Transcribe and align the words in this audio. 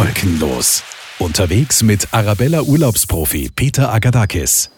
Wolkenlos. 0.00 0.82
Unterwegs 1.18 1.82
mit 1.82 2.08
Arabella 2.14 2.62
Urlaubsprofi 2.62 3.50
Peter 3.54 3.92
Agadakis. 3.92 4.70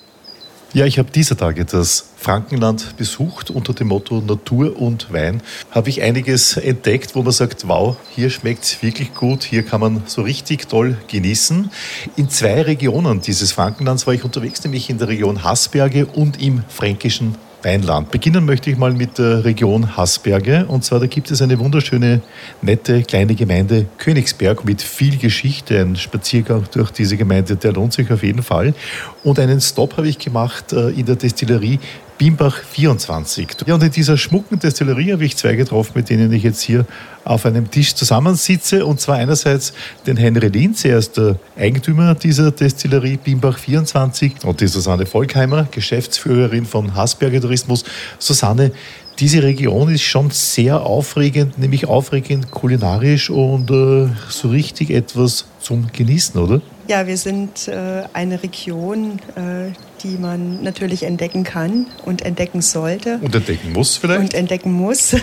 Ja, 0.74 0.84
ich 0.84 0.98
habe 0.98 1.12
dieser 1.12 1.36
Tage 1.36 1.64
das 1.64 2.08
Frankenland 2.16 2.96
besucht 2.96 3.48
unter 3.48 3.72
dem 3.72 3.86
Motto 3.86 4.20
Natur 4.20 4.76
und 4.76 5.12
Wein. 5.12 5.40
Habe 5.70 5.90
ich 5.90 6.02
einiges 6.02 6.56
entdeckt, 6.56 7.14
wo 7.14 7.22
man 7.22 7.30
sagt, 7.30 7.68
wow, 7.68 7.96
hier 8.16 8.30
schmeckt 8.30 8.64
es 8.64 8.82
wirklich 8.82 9.14
gut, 9.14 9.44
hier 9.44 9.62
kann 9.62 9.80
man 9.80 10.02
so 10.06 10.22
richtig 10.22 10.68
toll 10.68 10.96
genießen. 11.06 11.70
In 12.16 12.28
zwei 12.28 12.62
Regionen 12.62 13.20
dieses 13.20 13.52
Frankenlands 13.52 14.08
war 14.08 14.14
ich 14.14 14.24
unterwegs, 14.24 14.64
nämlich 14.64 14.90
in 14.90 14.98
der 14.98 15.06
Region 15.06 15.44
Haßberge 15.44 16.06
und 16.06 16.42
im 16.42 16.64
fränkischen 16.68 17.36
Weinland. 17.62 18.10
Beginnen 18.10 18.44
möchte 18.44 18.70
ich 18.70 18.76
mal 18.76 18.92
mit 18.92 19.18
der 19.18 19.44
Region 19.44 19.96
Haßberge. 19.96 20.66
Und 20.66 20.84
zwar, 20.84 21.00
da 21.00 21.06
gibt 21.06 21.30
es 21.30 21.42
eine 21.42 21.58
wunderschöne, 21.58 22.20
nette 22.60 23.02
kleine 23.02 23.34
Gemeinde 23.34 23.86
Königsberg 23.98 24.64
mit 24.64 24.82
viel 24.82 25.16
Geschichte. 25.16 25.80
Ein 25.80 25.96
Spaziergang 25.96 26.64
durch 26.72 26.90
diese 26.90 27.16
Gemeinde, 27.16 27.56
der 27.56 27.72
lohnt 27.72 27.92
sich 27.92 28.10
auf 28.10 28.22
jeden 28.22 28.42
Fall. 28.42 28.74
Und 29.22 29.38
einen 29.38 29.60
Stop 29.60 29.96
habe 29.96 30.08
ich 30.08 30.18
gemacht 30.18 30.72
äh, 30.72 30.90
in 30.90 31.06
der 31.06 31.16
Destillerie 31.16 31.78
Bimbach 32.22 32.56
24. 32.56 33.48
Ja, 33.66 33.74
und 33.74 33.82
in 33.82 33.90
dieser 33.90 34.16
schmucken 34.16 34.56
Destillerie 34.56 35.12
habe 35.12 35.24
ich 35.24 35.36
zwei 35.36 35.56
getroffen, 35.56 35.90
mit 35.96 36.08
denen 36.08 36.32
ich 36.32 36.44
jetzt 36.44 36.60
hier 36.60 36.86
auf 37.24 37.44
einem 37.46 37.68
Tisch 37.68 37.96
zusammensitze. 37.96 38.86
Und 38.86 39.00
zwar 39.00 39.16
einerseits 39.16 39.72
den 40.06 40.16
Henry 40.16 40.46
Linz, 40.46 40.84
er 40.84 40.98
ist 40.98 41.16
der 41.16 41.34
Eigentümer 41.58 42.14
dieser 42.14 42.52
Destillerie 42.52 43.16
Bimbach 43.16 43.58
24 43.58 44.44
und 44.44 44.60
die 44.60 44.68
Susanne 44.68 45.04
Volkheimer, 45.04 45.66
Geschäftsführerin 45.68 46.64
von 46.64 46.94
Hasberger 46.94 47.40
Tourismus. 47.40 47.82
Susanne, 48.20 48.70
diese 49.18 49.42
Region 49.42 49.92
ist 49.92 50.02
schon 50.02 50.30
sehr 50.30 50.80
aufregend, 50.80 51.58
nämlich 51.58 51.88
aufregend 51.88 52.52
kulinarisch 52.52 53.30
und 53.30 53.68
äh, 53.72 54.06
so 54.28 54.48
richtig 54.48 54.90
etwas 54.90 55.46
zum 55.58 55.88
Genießen, 55.92 56.40
oder? 56.40 56.60
Ja, 56.88 57.06
wir 57.06 57.16
sind 57.16 57.68
äh, 57.68 58.02
eine 58.12 58.42
Region, 58.42 59.20
äh, 59.36 59.72
die 60.02 60.18
man 60.18 60.62
natürlich 60.62 61.04
entdecken 61.04 61.44
kann 61.44 61.86
und 62.04 62.22
entdecken 62.22 62.60
sollte. 62.60 63.18
Und 63.22 63.34
entdecken 63.34 63.72
muss 63.72 63.96
vielleicht? 63.96 64.20
Und 64.20 64.34
entdecken 64.34 64.72
muss. 64.72 65.14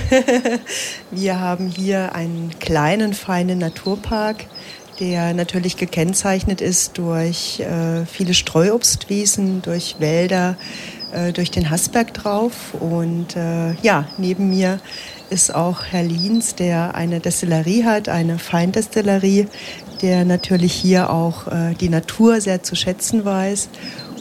wir 1.12 1.40
haben 1.40 1.68
hier 1.68 2.16
einen 2.16 2.52
kleinen, 2.60 3.14
feinen 3.14 3.60
Naturpark, 3.60 4.46
der 5.02 5.34
natürlich 5.34 5.76
gekennzeichnet 5.76 6.62
ist 6.62 6.98
durch 6.98 7.60
äh, 7.60 8.06
viele 8.06 8.34
Streuobstwiesen, 8.34 9.62
durch 9.62 9.98
Wälder, 10.00 10.58
durch 11.34 11.50
den 11.50 11.72
Hassberg 11.72 12.14
drauf. 12.14 12.76
Und 12.80 13.36
ja, 13.82 14.08
neben 14.20 14.52
mir 14.52 14.80
ist 15.32 15.54
auch 15.54 15.84
Herr 15.90 16.04
Liens, 16.04 16.54
der 16.54 16.94
eine 16.94 17.20
Destillerie 17.20 17.84
hat, 17.84 18.10
eine 18.10 18.38
Feindestillerie, 18.38 19.48
der 20.02 20.26
natürlich 20.26 20.74
hier 20.74 21.10
auch 21.10 21.48
äh, 21.48 21.74
die 21.80 21.90
Natur 21.90 22.42
sehr 22.42 22.64
zu 22.64 22.76
schätzen 22.76 23.26
weiß 23.26 23.70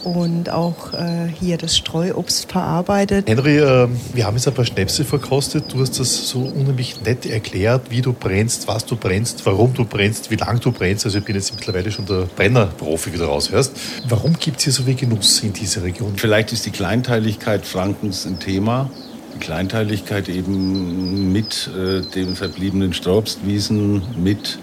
und 0.03 0.49
auch 0.49 0.93
äh, 0.93 1.27
hier 1.39 1.57
das 1.57 1.77
Streuobst 1.77 2.51
verarbeitet. 2.51 3.27
Henry, 3.27 3.57
äh, 3.57 3.87
wir 4.13 4.25
haben 4.25 4.35
jetzt 4.35 4.47
ein 4.47 4.53
paar 4.53 4.65
Schnäpse 4.65 5.03
verkostet. 5.03 5.65
Du 5.71 5.79
hast 5.79 5.99
das 5.99 6.29
so 6.29 6.39
unheimlich 6.39 7.01
nett 7.01 7.25
erklärt, 7.25 7.89
wie 7.89 8.01
du 8.01 8.13
brennst, 8.13 8.67
was 8.67 8.85
du 8.85 8.95
brennst, 8.95 9.45
warum 9.45 9.73
du 9.73 9.85
brennst, 9.85 10.31
wie 10.31 10.35
lange 10.35 10.59
du 10.59 10.71
brennst. 10.71 11.05
Also 11.05 11.19
ich 11.19 11.25
bin 11.25 11.35
jetzt 11.35 11.53
mittlerweile 11.53 11.91
schon 11.91 12.05
der 12.05 12.27
Brennerprofi, 12.35 13.13
wie 13.13 13.17
du 13.17 13.25
raushörst. 13.25 13.73
Warum 14.07 14.33
gibt 14.39 14.57
es 14.57 14.63
hier 14.65 14.73
so 14.73 14.83
viel 14.83 14.95
Genuss 14.95 15.41
in 15.41 15.53
dieser 15.53 15.83
Region? 15.83 16.13
Vielleicht 16.15 16.53
ist 16.53 16.65
die 16.65 16.71
Kleinteiligkeit 16.71 17.65
Frankens 17.65 18.25
ein 18.25 18.39
Thema. 18.39 18.89
Die 19.35 19.39
Kleinteiligkeit 19.39 20.27
eben 20.27 21.31
mit 21.31 21.69
äh, 21.77 22.01
den 22.01 22.35
verbliebenen 22.35 22.93
Strauobstwiesen, 22.93 24.01
mit 24.21 24.59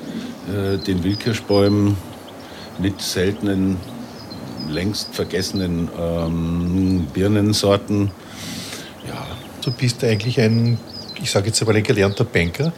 äh, 0.48 0.78
den 0.78 1.02
Wildkirschbäumen, 1.04 1.96
mit 2.78 3.00
seltenen 3.00 3.78
längst 4.68 5.14
vergessenen 5.14 5.88
ähm, 5.98 7.06
Birnensorten. 7.12 8.10
Ja. 9.06 9.26
Du 9.64 9.70
bist 9.70 10.04
eigentlich 10.04 10.40
ein, 10.40 10.78
ich 11.22 11.30
sage 11.30 11.46
jetzt 11.46 11.60
einmal, 11.60 11.76
ein 11.76 11.82
gelernter 11.82 12.24
Banker, 12.24 12.72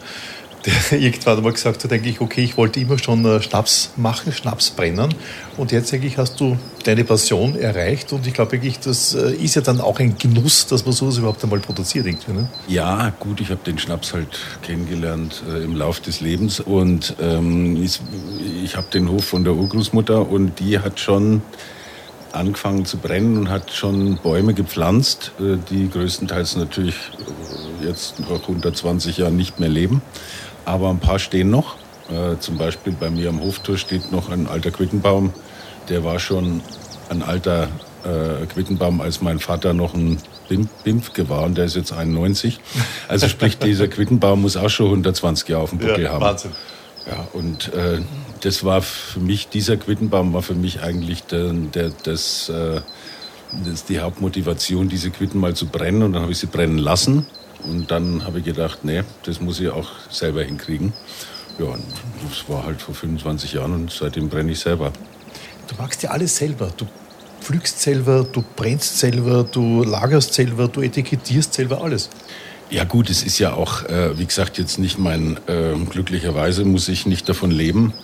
der 0.65 0.99
irgendwann 1.01 1.39
einmal 1.39 1.53
gesagt 1.53 1.85
hat, 1.85 1.93
eigentlich, 1.93 2.21
okay, 2.21 2.43
ich 2.43 2.57
wollte 2.57 2.81
immer 2.81 2.99
schon 2.99 3.25
äh, 3.25 3.43
Schnaps 3.43 3.91
machen, 3.97 4.33
Schnaps 4.33 4.71
brennen. 4.71 5.15
Und 5.57 5.73
jetzt 5.73 5.93
eigentlich 5.93 6.19
hast 6.19 6.41
du 6.41 6.59
deine 6.85 7.05
Passion 7.05 7.57
erreicht. 7.57 8.13
Und 8.13 8.27
ich 8.27 8.35
glaube 8.35 8.57
eigentlich, 8.57 8.81
das 8.81 9.15
äh, 9.15 9.33
ist 9.33 9.55
ja 9.55 9.63
dann 9.63 9.81
auch 9.81 9.99
ein 9.99 10.17
Genuss, 10.19 10.67
dass 10.67 10.85
man 10.85 10.93
sowas 10.93 11.19
überhaupt 11.19 11.43
einmal 11.43 11.61
produziert. 11.61 12.07
Irgendwie, 12.07 12.33
ne? 12.33 12.49
Ja, 12.67 13.13
gut, 13.19 13.41
ich 13.41 13.51
habe 13.51 13.61
den 13.65 13.79
Schnaps 13.79 14.13
halt 14.13 14.39
kennengelernt 14.63 15.43
äh, 15.49 15.63
im 15.63 15.77
Lauf 15.77 16.01
des 16.01 16.21
Lebens. 16.21 16.61
Und 16.61 17.15
ähm, 17.21 17.83
ich, 17.83 18.01
ich 18.65 18.77
habe 18.77 18.89
den 18.93 19.09
Hof 19.09 19.25
von 19.25 19.45
der 19.45 19.55
Urgroßmutter 19.55 20.29
und 20.29 20.59
die 20.61 20.79
hat 20.79 21.01
schon 21.01 21.43
angefangen 22.33 22.85
zu 22.85 22.99
brennen 22.99 23.39
und 23.39 23.49
hat 23.49 23.73
schon 23.73 24.19
Bäume 24.19 24.55
gepflanzt, 24.55 25.33
äh, 25.41 25.57
die 25.71 25.89
größtenteils 25.89 26.57
natürlich 26.57 26.95
jetzt 27.83 28.21
nach 28.21 28.43
120 28.43 29.19
Jahren 29.19 29.37
nicht 29.37 29.61
mehr 29.61 29.69
leben. 29.69 30.03
Aber 30.69 30.91
ein 30.91 30.99
paar 30.99 31.19
stehen 31.19 31.51
noch. 31.51 31.77
Äh, 32.11 32.39
zum 32.39 32.59
Beispiel 32.59 32.95
bei 32.99 33.11
mir 33.11 33.29
am 33.29 33.43
Hoftor 33.43 33.77
steht 33.77 34.13
noch 34.13 34.31
ein 34.31 34.47
alter 34.47 34.71
Quittenbaum. 34.71 35.33
Der 35.89 36.05
war 36.05 36.19
schon 36.19 36.61
ein 37.11 37.23
alter 37.23 37.69
Quittenbaum, 38.55 39.01
als 39.03 39.21
mein 39.21 39.39
Vater 39.39 39.75
noch 39.75 39.93
ein 39.93 40.19
Bimpfke 40.85 41.29
war 41.29 41.43
und 41.43 41.59
der 41.59 41.67
ist 41.67 41.77
jetzt 41.77 41.93
91. 41.93 42.61
Also 43.09 43.29
sprich, 43.29 43.59
dieser 43.65 43.89
Quittenbaum 43.89 44.43
muss 44.43 44.57
auch 44.57 44.71
schon 44.71 44.87
120 44.87 45.49
Jahre 45.49 45.63
auf 45.65 45.71
dem 45.71 45.79
Buckel 45.79 46.05
ja, 46.05 46.13
haben. 46.13 46.23
Wahnsinn. 46.23 46.53
Ja, 47.07 47.27
und 47.33 47.73
äh, 47.75 48.01
das 48.41 48.65
war 48.65 48.83
für 48.83 49.21
mich, 49.21 49.49
dieser 49.49 49.77
Quittenbaum 49.77 50.33
war 50.33 50.43
für 50.43 50.55
mich 50.55 50.81
eigentlich 50.83 51.25
der, 51.25 51.53
der, 51.53 51.91
das, 52.03 52.49
äh, 52.49 52.81
das 53.65 53.85
die 53.85 54.01
Hauptmotivation, 54.01 54.89
diese 54.89 55.11
Quitten 55.11 55.41
mal 55.41 55.55
zu 55.55 55.67
brennen. 55.67 56.03
Und 56.03 56.13
dann 56.13 56.23
habe 56.23 56.33
ich 56.33 56.39
sie 56.39 56.47
brennen 56.47 56.79
lassen. 56.79 57.27
Und 57.65 57.91
dann 57.91 58.25
habe 58.25 58.39
ich 58.39 58.45
gedacht, 58.45 58.85
nee, 58.85 59.03
das 59.25 59.41
muss 59.41 59.61
ich 59.61 59.69
auch 59.69 59.91
selber 60.11 60.43
hinkriegen. 60.43 60.93
Ja, 61.59 61.67
und 61.67 61.83
das 62.29 62.49
war 62.49 62.65
halt 62.65 62.81
vor 62.81 62.95
25 62.95 63.55
Jahren 63.55 63.73
und 63.73 63.91
seitdem 63.91 64.29
brenne 64.29 64.53
ich 64.53 64.61
selber. 64.61 64.93
Du 65.67 65.75
machst 65.77 66.03
ja 66.03 66.11
alles 66.11 66.37
selber. 66.37 66.71
Du 66.77 66.87
pflückst 67.41 67.81
selber, 67.81 68.25
du 68.25 68.45
brennst 68.57 68.99
selber, 68.99 69.45
du 69.45 69.83
lagerst 69.83 70.35
selber, 70.35 70.69
du 70.69 70.83
etikettierst 70.83 71.55
selber 71.55 71.83
alles. 71.83 72.11
Ja 72.71 72.85
gut, 72.85 73.09
es 73.11 73.23
ist 73.23 73.39
ja 73.39 73.55
auch, 73.55 73.85
äh, 73.85 74.19
wie 74.19 74.27
gesagt, 74.27 74.59
jetzt 74.59 74.79
nicht 74.79 74.99
mein, 74.99 75.39
äh, 75.47 75.75
glücklicherweise 75.89 76.65
muss 76.65 76.89
ich 76.89 77.07
nicht 77.07 77.29
davon 77.29 77.51
leben. 77.51 77.95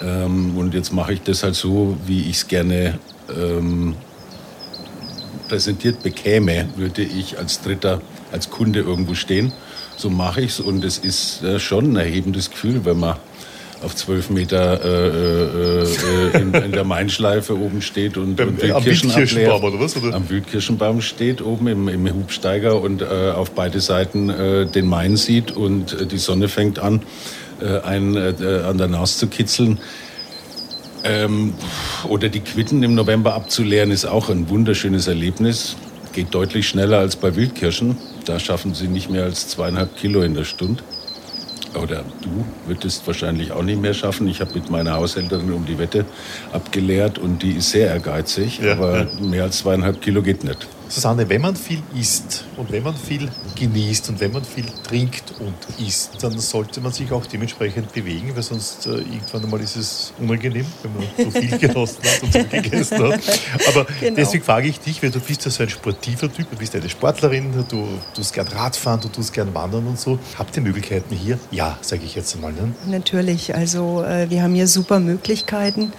Ähm, 0.00 0.56
und 0.56 0.74
jetzt 0.74 0.92
mache 0.92 1.14
ich 1.14 1.22
das 1.22 1.42
halt 1.42 1.56
so, 1.56 1.96
wie 2.06 2.22
ich 2.22 2.36
es 2.36 2.48
gerne 2.48 2.98
ähm, 3.36 3.96
präsentiert 5.48 6.02
bekäme, 6.02 6.68
würde 6.76 7.02
ich 7.02 7.38
als 7.38 7.60
Dritter, 7.60 8.00
als 8.34 8.50
Kunde 8.50 8.80
irgendwo 8.80 9.14
stehen. 9.14 9.52
So 9.96 10.10
mache 10.10 10.42
ich 10.42 10.50
es 10.50 10.60
und 10.60 10.84
es 10.84 10.98
ist 10.98 11.42
äh, 11.42 11.58
schon 11.58 11.92
ein 11.92 11.96
erhebendes 11.96 12.50
Gefühl, 12.50 12.84
wenn 12.84 12.98
man 12.98 13.16
auf 13.82 13.94
zwölf 13.94 14.30
Meter 14.30 14.82
äh, 14.82 15.08
äh, 15.08 15.82
äh, 15.82 16.40
in, 16.40 16.54
in, 16.54 16.72
der 16.72 16.84
Mainschleife 16.84 17.56
oben 17.58 17.82
steht 17.82 18.16
und, 18.16 18.40
und 18.40 18.60
Wildkirschen 18.62 19.10
am 19.10 19.16
Wildkirschenbaum 19.16 19.64
oder 19.64 19.80
was? 19.80 19.96
Oder? 19.96 20.14
Am 20.14 20.30
Wildkirschenbaum 20.30 21.00
steht 21.00 21.42
oben 21.42 21.68
im, 21.68 21.88
im 21.88 22.12
Hubsteiger 22.12 22.80
und 22.80 23.02
äh, 23.02 23.32
auf 23.34 23.50
beide 23.50 23.80
Seiten 23.80 24.30
äh, 24.30 24.66
den 24.66 24.86
Main 24.86 25.16
sieht 25.16 25.52
und 25.52 26.10
die 26.10 26.18
Sonne 26.18 26.48
fängt 26.48 26.78
an, 26.78 27.02
einen 27.84 28.16
an 28.16 28.78
der 28.78 28.88
Nase 28.88 29.16
zu 29.16 29.26
kitzeln. 29.28 29.78
Ähm, 31.04 31.54
oder 32.08 32.28
die 32.28 32.40
Quitten 32.40 32.82
im 32.82 32.94
November 32.94 33.34
abzuleeren, 33.34 33.90
ist 33.90 34.06
auch 34.06 34.28
ein 34.28 34.48
wunderschönes 34.48 35.06
Erlebnis. 35.06 35.76
Geht 36.12 36.34
deutlich 36.34 36.68
schneller 36.68 36.98
als 36.98 37.14
bei 37.14 37.36
Wildkirschen. 37.36 37.96
Da 38.24 38.38
schaffen 38.38 38.74
sie 38.74 38.88
nicht 38.88 39.10
mehr 39.10 39.24
als 39.24 39.48
zweieinhalb 39.48 39.96
Kilo 39.96 40.22
in 40.22 40.34
der 40.34 40.44
Stunde 40.44 40.82
oder 41.76 42.04
du 42.22 42.44
würdest 42.66 43.06
wahrscheinlich 43.06 43.52
auch 43.52 43.62
nicht 43.62 43.80
mehr 43.80 43.94
schaffen. 43.94 44.28
Ich 44.28 44.40
habe 44.40 44.54
mit 44.54 44.70
meiner 44.70 44.94
Haushälterin 44.94 45.52
um 45.52 45.66
die 45.66 45.78
Wette 45.78 46.04
abgeleert 46.52 47.18
und 47.18 47.42
die 47.42 47.52
ist 47.52 47.70
sehr 47.70 47.88
ehrgeizig, 47.88 48.60
ja, 48.60 48.72
aber 48.72 48.98
ja. 49.04 49.20
mehr 49.20 49.42
als 49.44 49.58
zweieinhalb 49.58 50.00
Kilo 50.00 50.22
geht 50.22 50.44
nicht. 50.44 50.66
Susanne, 50.88 51.28
wenn 51.28 51.40
man 51.40 51.56
viel 51.56 51.82
isst 51.98 52.44
und 52.56 52.70
wenn 52.70 52.82
man 52.82 52.94
viel 52.94 53.28
genießt 53.56 54.10
und 54.10 54.20
wenn 54.20 54.32
man 54.32 54.44
viel 54.44 54.66
trinkt 54.86 55.34
und 55.40 55.54
isst, 55.86 56.22
dann 56.22 56.38
sollte 56.38 56.80
man 56.80 56.92
sich 56.92 57.10
auch 57.12 57.26
dementsprechend 57.26 57.92
bewegen, 57.92 58.32
weil 58.34 58.42
sonst 58.42 58.86
äh, 58.86 58.90
irgendwann 58.90 59.44
einmal 59.44 59.60
ist 59.60 59.76
es 59.76 60.12
unangenehm, 60.18 60.66
wenn 60.82 60.94
man 60.94 61.32
so 61.32 61.38
viel 61.38 61.58
genossen 61.58 61.98
hat 62.04 62.22
und 62.22 62.32
so 62.32 62.38
viel 62.44 62.62
gegessen 62.62 62.98
hat. 63.02 63.20
Aber 63.68 63.86
genau. 64.00 64.16
deswegen 64.16 64.44
frage 64.44 64.68
ich 64.68 64.80
dich, 64.80 65.02
weil 65.02 65.10
du 65.10 65.20
bist 65.20 65.44
ja 65.44 65.50
so 65.50 65.62
ein 65.62 65.68
sportiver 65.68 66.32
Typ, 66.32 66.50
du 66.50 66.56
bist 66.56 66.74
eine 66.74 66.88
Sportlerin, 66.88 67.52
du 67.68 67.86
tust 68.14 68.32
gern 68.32 68.48
Radfahren, 68.48 69.00
du 69.00 69.08
tust 69.08 69.32
gern 69.32 69.54
wandern 69.54 69.86
und 69.86 69.98
so. 69.98 70.18
Habt 70.38 70.56
ihr 70.56 70.62
Möglichkeiten 70.62 71.14
hier? 71.14 71.38
Ja, 71.50 71.78
sage 71.80 72.04
ich 72.04 72.14
jetzt 72.14 72.34
einmal. 72.34 72.52
Ne? 72.52 72.74
Natürlich, 72.86 73.54
also 73.54 74.02
äh, 74.02 74.28
wir 74.30 74.42
haben 74.42 74.54
hier 74.54 74.68
super 74.68 75.00
Möglichkeiten. 75.00 75.92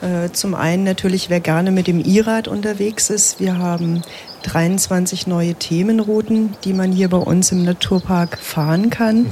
Äh, 0.00 0.30
zum 0.32 0.54
einen 0.54 0.84
natürlich, 0.84 1.28
wer 1.30 1.40
gerne 1.40 1.70
mit 1.70 1.86
dem 1.86 2.02
E-Rad 2.04 2.48
unterwegs 2.48 3.10
ist. 3.10 3.38
Wir 3.40 3.58
haben 3.58 4.02
23 4.42 5.26
neue 5.26 5.54
Themenrouten, 5.54 6.54
die 6.64 6.72
man 6.72 6.92
hier 6.92 7.08
bei 7.08 7.18
uns 7.18 7.52
im 7.52 7.64
Naturpark 7.64 8.38
fahren 8.38 8.90
kann. 8.90 9.22
Mhm. 9.24 9.30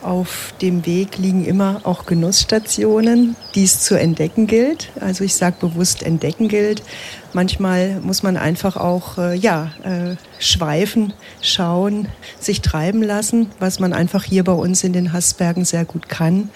Auf 0.00 0.54
dem 0.62 0.86
Weg 0.86 1.18
liegen 1.18 1.44
immer 1.44 1.80
auch 1.82 2.06
Genussstationen, 2.06 3.34
die 3.56 3.64
es 3.64 3.80
zu 3.80 3.98
entdecken 3.98 4.46
gilt. 4.46 4.92
Also 5.00 5.24
ich 5.24 5.34
sage 5.34 5.56
bewusst 5.60 6.04
entdecken 6.04 6.46
gilt. 6.46 6.84
Manchmal 7.32 8.00
muss 8.00 8.22
man 8.22 8.36
einfach 8.36 8.76
auch 8.76 9.18
äh, 9.18 9.34
ja, 9.34 9.72
äh, 9.82 10.14
schweifen, 10.38 11.12
schauen, 11.42 12.06
sich 12.38 12.62
treiben 12.62 13.02
lassen, 13.02 13.50
was 13.58 13.80
man 13.80 13.92
einfach 13.92 14.22
hier 14.22 14.44
bei 14.44 14.52
uns 14.52 14.84
in 14.84 14.92
den 14.92 15.12
Hassbergen 15.12 15.64
sehr 15.64 15.84
gut 15.84 16.08
kann. 16.08 16.50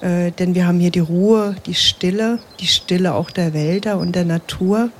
Äh, 0.00 0.32
denn 0.32 0.54
wir 0.54 0.66
haben 0.66 0.80
hier 0.80 0.90
die 0.90 0.98
Ruhe, 1.00 1.56
die 1.66 1.74
Stille, 1.74 2.38
die 2.60 2.66
Stille 2.66 3.14
auch 3.14 3.30
der 3.30 3.54
Wälder 3.54 3.98
und 3.98 4.14
der 4.14 4.24
Natur. 4.24 4.90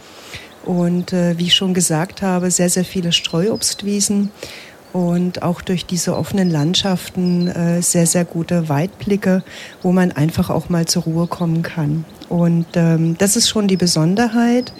Und 0.64 1.12
äh, 1.12 1.38
wie 1.38 1.44
ich 1.44 1.54
schon 1.54 1.74
gesagt 1.74 2.22
habe, 2.22 2.50
sehr, 2.50 2.68
sehr 2.68 2.84
viele 2.84 3.12
Streuobstwiesen 3.12 4.30
und 4.92 5.42
auch 5.42 5.60
durch 5.60 5.86
diese 5.86 6.16
offenen 6.16 6.50
Landschaften 6.50 7.48
äh, 7.48 7.82
sehr, 7.82 8.06
sehr 8.06 8.24
gute 8.24 8.68
Weitblicke, 8.68 9.42
wo 9.82 9.92
man 9.92 10.12
einfach 10.12 10.50
auch 10.50 10.68
mal 10.68 10.86
zur 10.86 11.04
Ruhe 11.04 11.26
kommen 11.26 11.62
kann. 11.62 12.04
Und 12.28 12.66
ähm, 12.74 13.16
das 13.18 13.36
ist 13.36 13.48
schon 13.48 13.68
die 13.68 13.76
Besonderheit. 13.76 14.72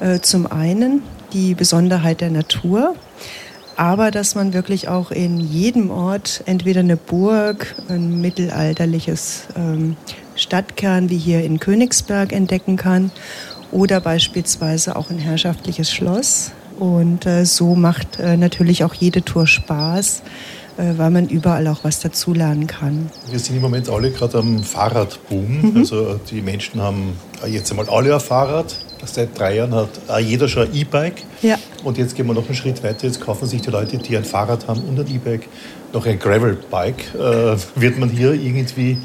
Äh, 0.00 0.20
zum 0.20 0.50
einen 0.50 1.02
die 1.32 1.54
Besonderheit 1.54 2.20
der 2.20 2.30
Natur, 2.30 2.94
aber 3.80 4.10
dass 4.10 4.34
man 4.34 4.52
wirklich 4.52 4.88
auch 4.88 5.10
in 5.10 5.40
jedem 5.40 5.90
Ort 5.90 6.42
entweder 6.44 6.80
eine 6.80 6.98
Burg, 6.98 7.74
ein 7.88 8.20
mittelalterliches 8.20 9.44
ähm, 9.56 9.96
Stadtkern 10.36 11.08
wie 11.08 11.16
hier 11.16 11.42
in 11.42 11.58
Königsberg 11.58 12.34
entdecken 12.34 12.76
kann 12.76 13.10
oder 13.72 14.02
beispielsweise 14.02 14.96
auch 14.96 15.08
ein 15.08 15.16
herrschaftliches 15.16 15.90
Schloss. 15.90 16.52
Und 16.78 17.24
äh, 17.24 17.46
so 17.46 17.74
macht 17.74 18.18
äh, 18.18 18.36
natürlich 18.36 18.84
auch 18.84 18.92
jede 18.92 19.22
Tour 19.22 19.46
Spaß, 19.46 20.24
äh, 20.76 20.98
weil 20.98 21.10
man 21.10 21.30
überall 21.30 21.66
auch 21.66 21.82
was 21.82 22.00
dazulernen 22.00 22.66
kann. 22.66 23.08
Wir 23.30 23.38
sind 23.38 23.56
im 23.56 23.62
Moment 23.62 23.88
alle 23.88 24.10
gerade 24.10 24.40
am 24.40 24.62
Fahrradboom. 24.62 25.70
Mhm. 25.70 25.76
Also 25.78 26.20
die 26.30 26.42
Menschen 26.42 26.82
haben 26.82 27.14
jetzt 27.46 27.70
einmal 27.70 27.88
alle 27.88 28.12
ein 28.12 28.20
Fahrrad. 28.20 28.76
Seit 29.04 29.38
drei 29.38 29.56
Jahren 29.56 29.74
hat 29.74 29.90
jeder 30.20 30.48
schon 30.48 30.68
ein 30.68 30.74
E-Bike. 30.74 31.22
Ja. 31.42 31.58
Und 31.84 31.98
jetzt 31.98 32.14
gehen 32.14 32.26
wir 32.26 32.34
noch 32.34 32.46
einen 32.46 32.54
Schritt 32.54 32.82
weiter. 32.82 33.06
Jetzt 33.06 33.20
kaufen 33.20 33.46
sich 33.46 33.62
die 33.62 33.70
Leute, 33.70 33.98
die 33.98 34.16
ein 34.16 34.24
Fahrrad 34.24 34.68
haben 34.68 34.82
und 34.82 34.98
ein 34.98 35.06
E-Bike, 35.06 35.48
noch 35.92 36.06
ein 36.06 36.18
Gravel-Bike. 36.18 37.14
Äh, 37.14 37.56
wird 37.76 37.98
man 37.98 38.10
hier 38.10 38.32
irgendwie 38.32 38.98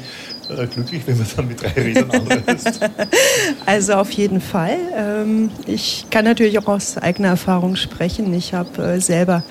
äh, 0.50 0.66
glücklich, 0.66 1.02
wenn 1.06 1.18
man 1.18 1.26
dann 1.36 1.48
mit 1.48 1.62
drei 1.62 1.82
Rädern 1.82 2.10
anreist? 2.10 2.80
Also 3.66 3.94
auf 3.94 4.10
jeden 4.12 4.40
Fall. 4.40 4.76
Ähm, 4.94 5.50
ich 5.66 6.06
kann 6.10 6.24
natürlich 6.24 6.58
auch 6.58 6.68
aus 6.68 6.96
eigener 6.98 7.28
Erfahrung 7.28 7.76
sprechen. 7.76 8.32
Ich 8.34 8.54
habe 8.54 8.82
äh, 8.82 9.00
selber 9.00 9.42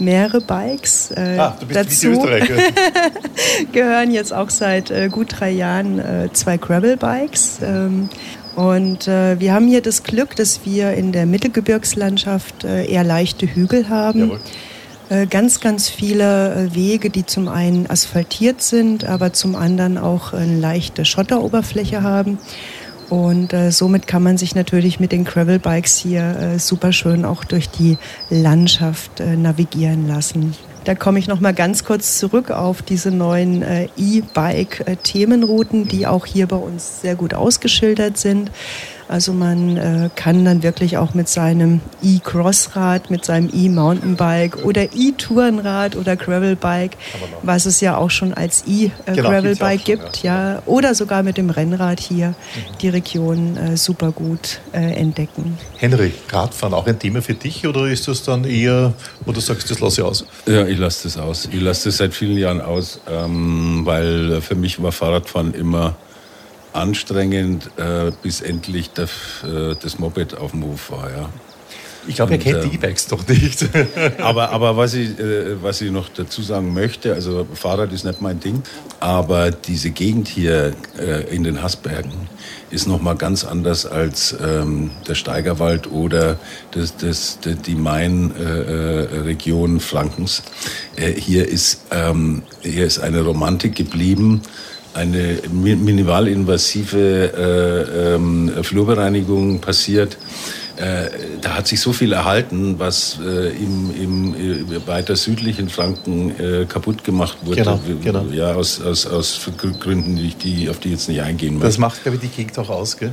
mehrere 0.00 0.40
Bikes. 0.40 1.12
Äh, 1.12 1.36
ah, 1.38 1.56
du 1.60 1.66
bist 1.66 1.78
dazu 1.78 2.22
gehören 3.72 4.10
jetzt 4.10 4.32
auch 4.32 4.50
seit 4.50 4.90
äh, 4.90 5.08
gut 5.08 5.36
drei 5.38 5.50
Jahren 5.50 5.98
äh, 5.98 6.28
zwei 6.32 6.56
Gravel-Bikes. 6.56 7.60
Ähm, 7.62 8.08
und 8.56 9.08
äh, 9.08 9.38
wir 9.38 9.52
haben 9.52 9.68
hier 9.68 9.80
das 9.80 10.02
Glück, 10.02 10.36
dass 10.36 10.60
wir 10.64 10.92
in 10.94 11.12
der 11.12 11.26
Mittelgebirgslandschaft 11.26 12.64
äh, 12.64 12.86
eher 12.86 13.04
leichte 13.04 13.46
Hügel 13.46 13.88
haben. 13.88 14.32
Äh, 15.08 15.26
ganz, 15.26 15.60
ganz 15.60 15.88
viele 15.88 16.54
äh, 16.54 16.74
Wege, 16.74 17.10
die 17.10 17.26
zum 17.26 17.48
einen 17.48 17.88
asphaltiert 17.88 18.62
sind, 18.62 19.04
aber 19.04 19.32
zum 19.32 19.56
anderen 19.56 19.98
auch 19.98 20.32
eine 20.32 20.56
leichte 20.56 21.04
Schotteroberfläche 21.04 22.02
haben. 22.02 22.38
Und 23.08 23.52
äh, 23.52 23.72
somit 23.72 24.06
kann 24.06 24.22
man 24.22 24.38
sich 24.38 24.54
natürlich 24.54 25.00
mit 25.00 25.10
den 25.10 25.24
Gravel-Bikes 25.24 25.96
hier 25.96 26.22
äh, 26.38 26.58
super 26.60 26.92
schön 26.92 27.24
auch 27.24 27.42
durch 27.42 27.68
die 27.68 27.98
Landschaft 28.30 29.18
äh, 29.18 29.36
navigieren 29.36 30.06
lassen. 30.06 30.54
Da 30.84 30.94
komme 30.94 31.18
ich 31.18 31.28
noch 31.28 31.40
mal 31.40 31.52
ganz 31.52 31.84
kurz 31.84 32.18
zurück 32.18 32.50
auf 32.50 32.80
diese 32.80 33.10
neuen 33.10 33.62
äh, 33.62 33.88
E-Bike-Themenrouten, 33.98 35.88
die 35.88 36.06
auch 36.06 36.24
hier 36.24 36.46
bei 36.46 36.56
uns 36.56 37.02
sehr 37.02 37.16
gut 37.16 37.34
ausgeschildert 37.34 38.16
sind. 38.16 38.50
Also 39.10 39.32
man 39.32 39.76
äh, 39.76 40.08
kann 40.14 40.44
dann 40.44 40.62
wirklich 40.62 40.96
auch 40.96 41.14
mit 41.14 41.28
seinem 41.28 41.80
E-Crossrad, 42.00 43.10
mit 43.10 43.24
seinem 43.24 43.50
E-Mountainbike 43.52 44.64
oder 44.64 44.84
E-Tourenrad 44.94 45.96
oder 45.96 46.14
Gravelbike, 46.14 46.96
was 47.42 47.66
es 47.66 47.80
ja 47.80 47.96
auch 47.96 48.10
schon 48.10 48.32
als 48.32 48.62
E-Gravelbike 48.68 49.84
genau, 49.84 50.02
gibt, 50.04 50.22
ja. 50.22 50.52
ja. 50.52 50.62
oder 50.64 50.94
sogar 50.94 51.24
mit 51.24 51.38
dem 51.38 51.50
Rennrad 51.50 51.98
hier 51.98 52.28
mhm. 52.28 52.78
die 52.80 52.88
Region 52.88 53.56
äh, 53.56 53.76
super 53.76 54.12
gut 54.12 54.60
äh, 54.72 54.78
entdecken. 54.78 55.58
Henry, 55.78 56.12
Radfahren 56.28 56.72
auch 56.72 56.86
ein 56.86 57.00
Thema 57.00 57.20
für 57.20 57.34
dich 57.34 57.66
oder 57.66 57.88
ist 57.88 58.06
das 58.06 58.22
dann 58.22 58.44
eher, 58.44 58.92
wo 59.26 59.32
du 59.32 59.40
sagst, 59.40 59.68
das 59.72 59.80
lasse 59.80 60.02
ich 60.02 60.06
aus? 60.06 60.24
Ja, 60.46 60.64
ich 60.68 60.78
lasse 60.78 61.08
das 61.08 61.18
aus. 61.18 61.48
Ich 61.50 61.60
lasse 61.60 61.88
das 61.88 61.96
seit 61.96 62.14
vielen 62.14 62.38
Jahren 62.38 62.60
aus, 62.60 63.00
ähm, 63.10 63.82
weil 63.84 64.40
für 64.40 64.54
mich 64.54 64.80
war 64.80 64.92
Fahrradfahren 64.92 65.52
immer 65.52 65.96
anstrengend, 66.72 67.70
äh, 67.76 68.12
bis 68.22 68.40
endlich 68.40 68.90
das, 68.92 69.10
äh, 69.44 69.74
das 69.80 69.98
Moped 69.98 70.36
auf 70.36 70.52
dem 70.52 70.64
Hof 70.64 70.90
war. 70.90 71.10
Ja. 71.10 71.28
Ich 72.06 72.16
glaube, 72.16 72.32
er 72.32 72.38
kennt 72.38 72.64
die 72.64 72.74
E-Bikes 72.74 73.08
doch 73.08 73.26
nicht. 73.28 73.68
aber 74.18 74.50
aber 74.50 74.76
was, 74.76 74.94
ich, 74.94 75.18
äh, 75.18 75.62
was 75.62 75.80
ich 75.80 75.90
noch 75.90 76.08
dazu 76.08 76.42
sagen 76.42 76.72
möchte, 76.72 77.12
also 77.12 77.46
Fahrrad 77.52 77.92
ist 77.92 78.04
nicht 78.04 78.22
mein 78.22 78.40
Ding, 78.40 78.62
aber 79.00 79.50
diese 79.50 79.90
Gegend 79.90 80.28
hier 80.28 80.72
äh, 80.98 81.34
in 81.34 81.44
den 81.44 81.62
Haßbergen 81.62 82.28
ist 82.70 82.86
noch 82.86 83.02
mal 83.02 83.16
ganz 83.16 83.44
anders 83.44 83.84
als 83.84 84.34
ähm, 84.42 84.90
der 85.08 85.14
Steigerwald 85.14 85.90
oder 85.90 86.38
das, 86.70 86.96
das, 86.96 87.38
die 87.42 87.74
Main-Region 87.74 89.76
äh, 89.76 89.80
Frankens. 89.80 90.42
Äh, 90.96 91.12
hier, 91.12 91.48
ist, 91.48 91.82
ähm, 91.90 92.42
hier 92.62 92.86
ist 92.86 93.00
eine 93.00 93.22
Romantik 93.22 93.74
geblieben 93.74 94.42
eine 94.94 95.38
minimalinvasive 95.50 97.32
äh, 97.36 98.14
ähm, 98.14 98.52
Flurbereinigung 98.62 99.60
passiert. 99.60 100.16
Äh, 100.76 101.10
da 101.42 101.56
hat 101.56 101.68
sich 101.68 101.80
so 101.80 101.92
viel 101.92 102.12
erhalten, 102.12 102.76
was 102.78 103.18
äh, 103.22 103.50
im, 103.50 103.90
im 103.94 104.34
äh, 104.34 104.86
weiter 104.86 105.14
südlichen 105.14 105.68
Franken 105.68 106.30
äh, 106.40 106.64
kaputt 106.64 107.04
gemacht 107.04 107.36
wurde. 107.44 107.62
Genau, 107.62 107.80
genau. 108.02 108.24
Ja, 108.32 108.54
aus, 108.54 108.80
aus, 108.80 109.06
aus 109.06 109.40
Gründen, 109.78 110.16
die, 110.16 110.34
die, 110.34 110.70
auf 110.70 110.78
die 110.78 110.90
jetzt 110.90 111.08
nicht 111.08 111.20
eingehen 111.20 111.54
möchte. 111.54 111.66
Das 111.66 111.78
macht, 111.78 112.02
glaube 112.02 112.16
ich, 112.16 112.22
die 112.22 112.34
Gegend 112.34 112.58
auch 112.58 112.70
aus, 112.70 112.96
gell? 112.96 113.12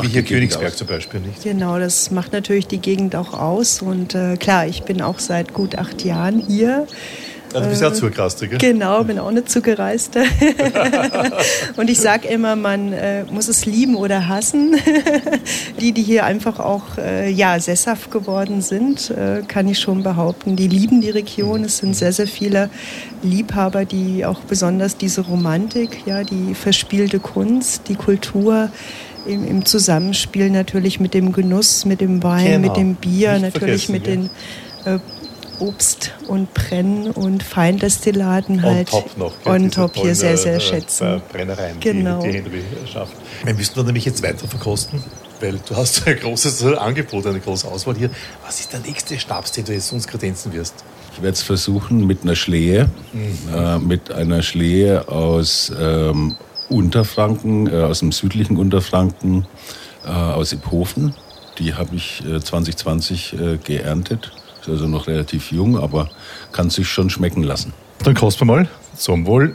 Wie 0.00 0.08
hier 0.08 0.22
Königsberg 0.22 0.72
aus. 0.72 0.76
zum 0.76 0.86
Beispiel 0.86 1.20
nicht. 1.20 1.42
Genau, 1.42 1.78
das 1.78 2.10
macht 2.12 2.32
natürlich 2.32 2.68
die 2.68 2.78
Gegend 2.78 3.16
auch 3.16 3.34
aus. 3.34 3.82
Und 3.82 4.14
äh, 4.14 4.36
klar, 4.36 4.66
ich 4.66 4.84
bin 4.84 5.02
auch 5.02 5.18
seit 5.18 5.52
gut 5.52 5.76
acht 5.76 6.04
Jahren 6.04 6.40
hier. 6.46 6.86
Also 7.54 7.66
du 7.66 7.70
bist 7.70 7.82
ja 7.82 7.88
auch 7.88 7.92
zugereiste, 7.92 8.48
gell? 8.48 8.58
Genau, 8.58 9.04
bin 9.04 9.18
auch 9.18 9.28
eine 9.28 9.44
zugereiste. 9.44 10.24
und 11.76 11.88
ich 11.88 12.00
sage 12.00 12.26
immer, 12.26 12.56
man 12.56 12.92
äh, 12.92 13.24
muss 13.30 13.46
es 13.46 13.64
lieben 13.64 13.94
oder 13.94 14.26
hassen. 14.26 14.76
die, 15.80 15.92
die 15.92 16.02
hier 16.02 16.24
einfach 16.24 16.58
auch 16.58 16.98
äh, 16.98 17.30
ja, 17.30 17.58
sesshaft 17.60 18.10
geworden 18.10 18.60
sind, 18.60 19.10
äh, 19.10 19.42
kann 19.46 19.68
ich 19.68 19.78
schon 19.78 20.02
behaupten. 20.02 20.56
Die 20.56 20.66
lieben 20.66 21.00
die 21.00 21.10
Region. 21.10 21.62
Es 21.62 21.78
sind 21.78 21.94
sehr, 21.94 22.12
sehr 22.12 22.26
viele 22.26 22.70
Liebhaber, 23.22 23.84
die 23.84 24.26
auch 24.26 24.40
besonders 24.40 24.96
diese 24.96 25.20
Romantik, 25.20 26.06
ja, 26.06 26.24
die 26.24 26.54
verspielte 26.54 27.20
Kunst, 27.20 27.82
die 27.88 27.94
Kultur, 27.94 28.70
im, 29.26 29.46
im, 29.46 29.64
Zusammenspiel 29.64 30.50
natürlich 30.50 31.00
mit 31.00 31.14
dem 31.14 31.32
Genuss, 31.32 31.86
mit 31.86 32.02
dem 32.02 32.22
Wein, 32.22 32.44
genau. 32.44 32.68
mit 32.68 32.76
dem 32.76 32.94
Bier, 32.96 33.38
Nicht 33.38 33.54
natürlich 33.54 33.88
mit 33.88 34.06
ja. 34.06 34.12
den 34.12 34.30
äh, 34.84 34.98
Obst 35.58 36.12
und 36.28 36.52
Brenn- 36.54 37.10
und 37.10 37.42
Feindestillaten 37.42 38.62
halt 38.62 38.92
on 38.92 39.02
top, 39.02 39.18
noch, 39.18 39.32
on 39.46 39.70
top 39.70 39.96
hier 39.96 40.14
sehr, 40.14 40.36
sehr 40.36 40.56
äh, 40.56 40.60
schätzen. 40.60 41.22
Brennereien, 41.32 41.80
genau. 41.80 42.22
die, 42.22 42.30
die 42.30 42.38
Henry 42.38 42.62
schafft. 42.90 43.14
Wir 43.44 43.54
müssen 43.54 43.76
wir 43.76 43.84
nämlich 43.84 44.04
jetzt 44.04 44.22
weiter 44.22 44.46
verkosten, 44.48 45.02
weil 45.40 45.58
du 45.66 45.76
hast 45.76 46.06
ein 46.06 46.18
großes 46.18 46.64
Angebot, 46.64 47.26
eine 47.26 47.40
große 47.40 47.68
Auswahl 47.68 47.96
hier. 47.96 48.10
Was 48.44 48.60
ist 48.60 48.72
der 48.72 48.80
nächste 48.80 49.18
Stabs, 49.18 49.52
den 49.52 49.64
du 49.64 49.72
jetzt 49.72 49.92
uns 49.92 50.06
kredenzen 50.06 50.52
wirst? 50.52 50.74
Ich 51.12 51.22
werde 51.22 51.34
es 51.34 51.42
versuchen 51.42 52.06
mit 52.06 52.22
einer 52.22 52.34
Schlehe, 52.34 52.88
mhm. 53.12 53.54
äh, 53.54 53.78
mit 53.78 54.12
einer 54.12 54.42
Schlehe 54.42 55.08
aus 55.08 55.72
ähm, 55.78 56.36
Unterfranken, 56.68 57.68
äh, 57.68 57.82
aus 57.82 58.00
dem 58.00 58.12
südlichen 58.12 58.56
Unterfranken, 58.56 59.46
äh, 60.04 60.08
aus 60.08 60.52
Iphofen. 60.52 61.14
Die 61.58 61.74
habe 61.74 61.94
ich 61.94 62.24
2020 62.42 63.32
äh, 63.32 63.58
geerntet 63.58 64.32
ist 64.68 64.72
also 64.72 64.88
noch 64.88 65.06
relativ 65.06 65.52
jung, 65.52 65.78
aber 65.78 66.08
kann 66.52 66.70
sich 66.70 66.88
schon 66.88 67.10
schmecken 67.10 67.42
lassen. 67.42 67.72
Dann 68.02 68.14
kosten 68.14 68.42
wir 68.42 68.56
mal. 68.56 68.68
Zum 68.96 69.26
Wohl. 69.26 69.54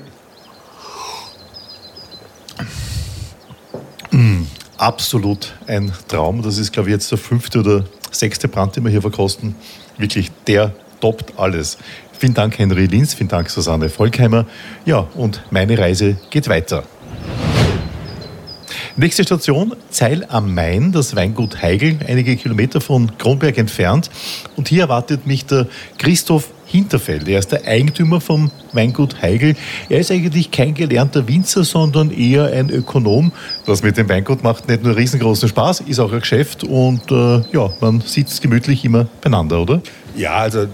Mm, 4.11 4.43
absolut 4.77 5.53
ein 5.67 5.91
Traum. 6.07 6.41
Das 6.41 6.57
ist, 6.57 6.71
glaube 6.71 6.89
ich, 6.89 6.93
jetzt 6.93 7.11
der 7.11 7.17
fünfte 7.17 7.59
oder 7.59 7.85
sechste 8.11 8.47
Brand, 8.47 8.75
den 8.75 8.83
wir 8.83 8.91
hier 8.91 9.01
verkosten. 9.01 9.55
Wirklich, 9.97 10.31
der 10.47 10.73
toppt 10.99 11.37
alles. 11.37 11.77
Vielen 12.17 12.33
Dank, 12.33 12.57
Henry 12.59 12.85
Linz. 12.85 13.13
Vielen 13.13 13.29
Dank, 13.29 13.49
Susanne 13.49 13.89
Volkheimer. 13.89 14.45
Ja, 14.85 15.07
und 15.15 15.41
meine 15.51 15.77
Reise 15.77 16.17
geht 16.29 16.49
weiter. 16.49 16.83
Nächste 18.99 19.23
Station, 19.23 19.73
Zeil 19.91 20.25
am 20.27 20.53
Main, 20.53 20.91
das 20.91 21.15
Weingut 21.15 21.61
Heigl, 21.61 21.99
einige 22.05 22.35
Kilometer 22.35 22.81
von 22.81 23.17
Kronberg 23.17 23.57
entfernt. 23.57 24.09
Und 24.57 24.67
hier 24.67 24.81
erwartet 24.81 25.25
mich 25.25 25.45
der 25.45 25.67
Christoph 25.97 26.49
Hinterfeld. 26.65 27.25
Er 27.29 27.39
ist 27.39 27.53
der 27.53 27.65
Eigentümer 27.65 28.19
vom 28.19 28.51
Weingut 28.73 29.21
Heigl. 29.21 29.55
Er 29.87 29.99
ist 30.01 30.11
eigentlich 30.11 30.51
kein 30.51 30.73
gelernter 30.73 31.25
Winzer, 31.29 31.63
sondern 31.63 32.11
eher 32.11 32.47
ein 32.47 32.69
Ökonom. 32.69 33.31
Das 33.65 33.83
mit 33.83 33.95
dem 33.95 34.09
Weingut 34.09 34.43
macht 34.43 34.67
nicht 34.67 34.83
nur 34.83 34.97
riesengroßen 34.97 35.47
Spaß, 35.47 35.79
ist 35.79 35.99
auch 35.99 36.11
ein 36.11 36.19
Geschäft 36.19 36.65
und 36.65 37.09
äh, 37.09 37.41
ja, 37.53 37.71
man 37.79 38.01
sitzt 38.01 38.41
gemütlich 38.41 38.83
immer 38.83 39.07
beieinander, 39.21 39.61
oder? 39.61 39.81
Ja, 40.17 40.39
also 40.39 40.63
äh, 40.63 40.67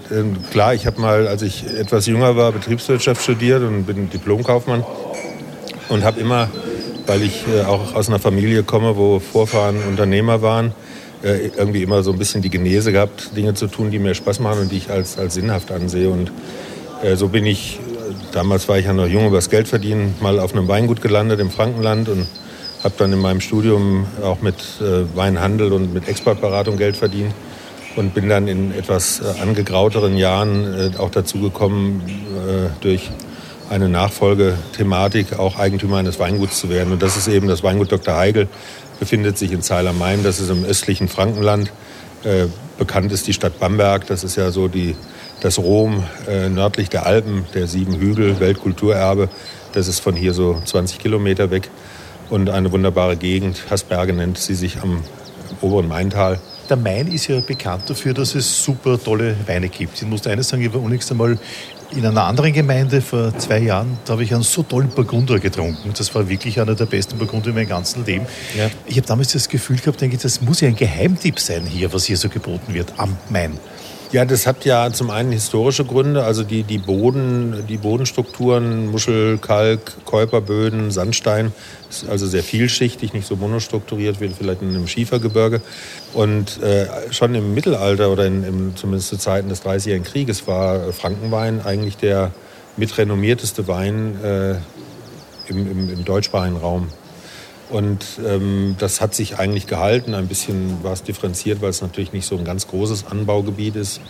klar, 0.49 0.73
ich 0.73 0.87
habe 0.87 0.99
mal, 0.99 1.27
als 1.27 1.43
ich 1.43 1.63
etwas 1.77 2.07
jünger 2.07 2.35
war, 2.35 2.51
Betriebswirtschaft 2.51 3.21
studiert 3.21 3.61
und 3.61 3.85
bin 3.85 4.09
Diplomkaufmann 4.09 4.83
und 5.89 6.03
habe 6.03 6.19
immer, 6.19 6.49
weil 7.07 7.23
ich 7.23 7.45
äh, 7.47 7.63
auch 7.63 7.95
aus 7.95 8.07
einer 8.07 8.19
Familie 8.19 8.63
komme, 8.63 8.97
wo 8.97 9.19
Vorfahren 9.19 9.77
Unternehmer 9.87 10.41
waren, 10.41 10.73
äh, 11.23 11.47
irgendwie 11.57 11.83
immer 11.83 12.03
so 12.03 12.11
ein 12.11 12.17
bisschen 12.17 12.41
die 12.41 12.49
Genese 12.49 12.91
gehabt, 12.91 13.35
Dinge 13.35 13.53
zu 13.53 13.67
tun, 13.67 13.91
die 13.91 13.99
mir 13.99 14.15
Spaß 14.15 14.39
machen 14.39 14.61
und 14.61 14.71
die 14.71 14.77
ich 14.77 14.89
als, 14.89 15.17
als 15.17 15.33
sinnhaft 15.33 15.71
ansehe. 15.71 16.09
Und 16.09 16.31
äh, 17.03 17.15
so 17.15 17.29
bin 17.29 17.45
ich, 17.45 17.79
damals 18.31 18.67
war 18.67 18.77
ich 18.77 18.85
ja 18.85 18.93
noch 18.93 19.07
jung, 19.07 19.27
übers 19.27 19.49
Geld 19.49 19.67
verdienen, 19.67 20.15
mal 20.21 20.39
auf 20.39 20.53
einem 20.53 20.67
Weingut 20.67 21.01
gelandet 21.01 21.39
im 21.39 21.49
Frankenland 21.49 22.09
und 22.09 22.27
habe 22.83 22.95
dann 22.97 23.11
in 23.11 23.19
meinem 23.19 23.41
Studium 23.41 24.05
auch 24.21 24.41
mit 24.41 24.55
äh, 24.79 25.15
Weinhandel 25.15 25.73
und 25.73 25.93
mit 25.93 26.07
Exportberatung 26.07 26.77
Geld 26.77 26.97
verdient 26.97 27.33
und 27.95 28.13
bin 28.13 28.29
dann 28.29 28.47
in 28.47 28.73
etwas 28.73 29.21
äh, 29.21 29.41
angegrauteren 29.41 30.17
Jahren 30.17 30.91
äh, 30.93 30.97
auch 30.97 31.09
dazu 31.09 31.39
gekommen, 31.39 32.03
äh, 32.07 32.69
durch 32.81 33.09
eine 33.69 33.89
Nachfolgethematik 33.89 35.37
auch 35.39 35.57
Eigentümer 35.57 35.97
eines 35.97 36.19
Weinguts 36.19 36.59
zu 36.59 36.69
werden. 36.69 36.93
Und 36.93 37.01
das 37.01 37.17
ist 37.17 37.27
eben 37.27 37.47
das 37.47 37.63
Weingut 37.63 37.91
Dr. 37.91 38.15
Heigl, 38.15 38.47
befindet 38.99 39.37
sich 39.37 39.51
in 39.51 39.61
Zeiler-Main, 39.61 40.23
das 40.23 40.39
ist 40.39 40.49
im 40.49 40.63
östlichen 40.63 41.07
Frankenland. 41.07 41.71
Äh, 42.23 42.47
bekannt 42.77 43.11
ist 43.11 43.27
die 43.27 43.33
Stadt 43.33 43.59
Bamberg, 43.59 44.07
das 44.07 44.23
ist 44.23 44.35
ja 44.35 44.51
so 44.51 44.67
die, 44.67 44.95
das 45.41 45.57
Rom 45.59 46.03
äh, 46.27 46.49
nördlich 46.49 46.89
der 46.89 47.05
Alpen, 47.05 47.45
der 47.53 47.67
sieben 47.67 47.95
Hügel, 47.95 48.39
Weltkulturerbe. 48.39 49.29
Das 49.73 49.87
ist 49.87 49.99
von 49.99 50.15
hier 50.15 50.33
so 50.33 50.61
20 50.63 50.99
Kilometer 50.99 51.51
weg. 51.51 51.69
Und 52.29 52.49
eine 52.49 52.71
wunderbare 52.71 53.17
Gegend, 53.17 53.69
Hasberge 53.69 54.13
nennt 54.13 54.37
sie 54.37 54.55
sich 54.55 54.81
am 54.81 55.03
oberen 55.61 55.87
Maintal. 55.87 56.39
Der 56.69 56.77
Main 56.77 57.07
ist 57.07 57.27
ja 57.27 57.39
bekannt 57.41 57.83
dafür, 57.87 58.15
dass 58.15 58.33
es 58.33 58.63
super 58.63 58.99
tolle 59.01 59.35
Weine 59.45 59.69
gibt. 59.69 60.01
Ich 60.01 60.07
muss 60.07 60.25
eines 60.25 60.49
sagen, 60.49 60.63
ich 60.63 60.73
war 60.73 60.81
unlängst 60.81 61.11
einmal 61.11 61.37
in 61.91 62.05
einer 62.05 62.23
anderen 62.23 62.53
Gemeinde 62.53 63.01
vor 63.01 63.37
zwei 63.37 63.59
Jahren, 63.59 63.97
da 64.05 64.13
habe 64.13 64.23
ich 64.23 64.33
einen 64.33 64.43
so 64.43 64.63
tollen 64.63 64.89
Burgunder 64.89 65.39
getrunken. 65.39 65.91
Das 65.97 66.13
war 66.15 66.27
wirklich 66.27 66.59
einer 66.59 66.75
der 66.75 66.85
besten 66.85 67.17
Burgunder 67.17 67.49
in 67.49 67.55
meinem 67.55 67.69
ganzen 67.69 68.05
Leben. 68.05 68.25
Ja. 68.57 68.69
Ich 68.85 68.97
habe 68.97 69.07
damals 69.07 69.31
das 69.31 69.49
Gefühl 69.49 69.77
gehabt, 69.77 70.01
denke 70.01 70.15
ich, 70.15 70.21
das 70.21 70.41
muss 70.41 70.61
ja 70.61 70.67
ein 70.67 70.75
Geheimtipp 70.75 71.39
sein 71.39 71.65
hier, 71.65 71.91
was 71.93 72.05
hier 72.05 72.17
so 72.17 72.29
geboten 72.29 72.73
wird 72.73 72.93
am 72.97 73.15
Main. 73.29 73.57
Ja, 74.15 74.23
das 74.23 74.47
hat 74.47 74.63
ja 74.63 74.93
zum 74.93 75.09
einen 75.09 75.33
historische 75.33 75.83
Gründe, 75.83 76.23
also 76.23 76.43
die, 76.43 76.63
die, 76.63 76.77
Boden, 76.77 77.65
die 77.67 77.75
Bodenstrukturen, 77.75 78.89
Muschel, 78.89 79.37
Kalk, 79.39 80.05
Käuperböden, 80.05 80.89
Sandstein, 80.89 81.51
ist 81.89 82.07
also 82.07 82.25
sehr 82.25 82.41
vielschichtig, 82.41 83.11
nicht 83.11 83.27
so 83.27 83.35
monostrukturiert 83.35 84.21
wie 84.21 84.29
vielleicht 84.29 84.61
in 84.61 84.69
einem 84.69 84.87
Schiefergebirge. 84.87 85.59
Und 86.13 86.63
äh, 86.63 86.87
schon 87.11 87.35
im 87.35 87.53
Mittelalter 87.53 88.09
oder 88.09 88.25
in, 88.25 88.45
in, 88.45 88.73
zumindest 88.77 89.09
zu 89.09 89.17
Zeiten 89.17 89.49
des 89.49 89.61
Dreißigjährigen 89.63 90.07
Krieges 90.07 90.47
war 90.47 90.93
Frankenwein 90.93 91.59
eigentlich 91.65 91.97
der 91.97 92.31
mitrenommierteste 92.77 93.67
Wein 93.67 94.17
äh, 94.23 94.51
im, 95.49 95.69
im, 95.69 95.89
im 95.89 96.05
deutschsprachigen 96.05 96.55
Raum. 96.55 96.87
Und 97.69 98.05
ähm, 98.25 98.75
das 98.79 99.01
hat 99.01 99.15
sich 99.15 99.37
eigentlich 99.39 99.67
gehalten. 99.67 100.13
Ein 100.13 100.27
bisschen 100.27 100.83
war 100.83 100.93
es 100.93 101.03
differenziert, 101.03 101.61
weil 101.61 101.69
es 101.69 101.81
natürlich 101.81 102.13
nicht 102.13 102.27
so 102.27 102.37
ein 102.37 102.45
ganz 102.45 102.67
großes 102.67 103.07
Anbaugebiet 103.07 103.75
ist, 103.75 104.01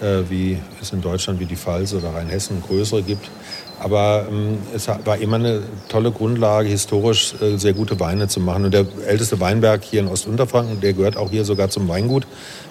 äh, 0.00 0.28
wie 0.28 0.58
es 0.80 0.92
in 0.92 1.00
Deutschland 1.00 1.40
wie 1.40 1.46
die 1.46 1.56
Pfalz 1.56 1.94
oder 1.94 2.10
Rheinhessen 2.14 2.62
größere 2.62 3.02
gibt. 3.02 3.30
Aber 3.80 4.26
ähm, 4.28 4.58
es 4.74 4.88
war 4.88 5.18
immer 5.18 5.36
eine 5.36 5.62
tolle 5.88 6.10
Grundlage, 6.10 6.68
historisch 6.68 7.34
äh, 7.40 7.56
sehr 7.56 7.72
gute 7.72 7.98
Weine 8.00 8.28
zu 8.28 8.40
machen. 8.40 8.64
Und 8.64 8.74
der 8.74 8.86
älteste 9.06 9.40
Weinberg 9.40 9.84
hier 9.84 10.00
in 10.00 10.08
Ostunterfranken, 10.08 10.80
der 10.80 10.92
gehört 10.92 11.16
auch 11.16 11.30
hier 11.30 11.44
sogar 11.44 11.70
zum 11.70 11.88
Weingut, 11.88 12.26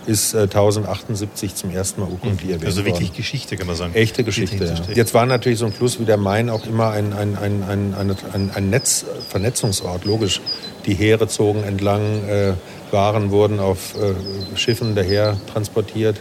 ist 0.08 0.34
äh, 0.34 0.44
1078 0.44 1.56
zum 1.56 1.70
ersten 1.70 2.02
Mal 2.02 2.10
urkundlich 2.10 2.52
erwähnt 2.52 2.66
Also 2.66 2.86
wirklich 2.86 3.10
worden. 3.10 3.18
Geschichte, 3.18 3.58
kann 3.58 3.68
man 3.68 3.76
sagen. 3.76 3.94
Echte 3.94 4.24
Geschichte. 4.24 4.66
Ja. 4.66 4.94
Jetzt 4.94 5.14
war 5.14 5.26
natürlich 5.26 5.60
so 5.60 5.66
ein 5.66 5.74
Fluss 5.74 6.00
wie 6.00 6.06
der 6.06 6.18
Main 6.18 6.50
auch 6.50 6.66
immer 6.66 6.92
ein, 6.92 7.14
ein, 7.14 7.38
ein, 7.38 7.64
ein, 7.64 7.94
ein, 8.34 8.52
ein 8.54 8.70
Netz, 8.70 9.06
Vernetzungsort, 9.30 10.06
logisch. 10.06 10.42
Die 10.86 10.94
Heere 10.94 11.28
zogen 11.28 11.64
entlang, 11.64 12.28
äh, 12.28 12.54
Waren 12.92 13.32
wurden 13.32 13.60
auf 13.60 13.96
äh, 13.96 14.58
Schiffen 14.58 14.96
daher 14.96 15.38
transportiert 15.52 16.18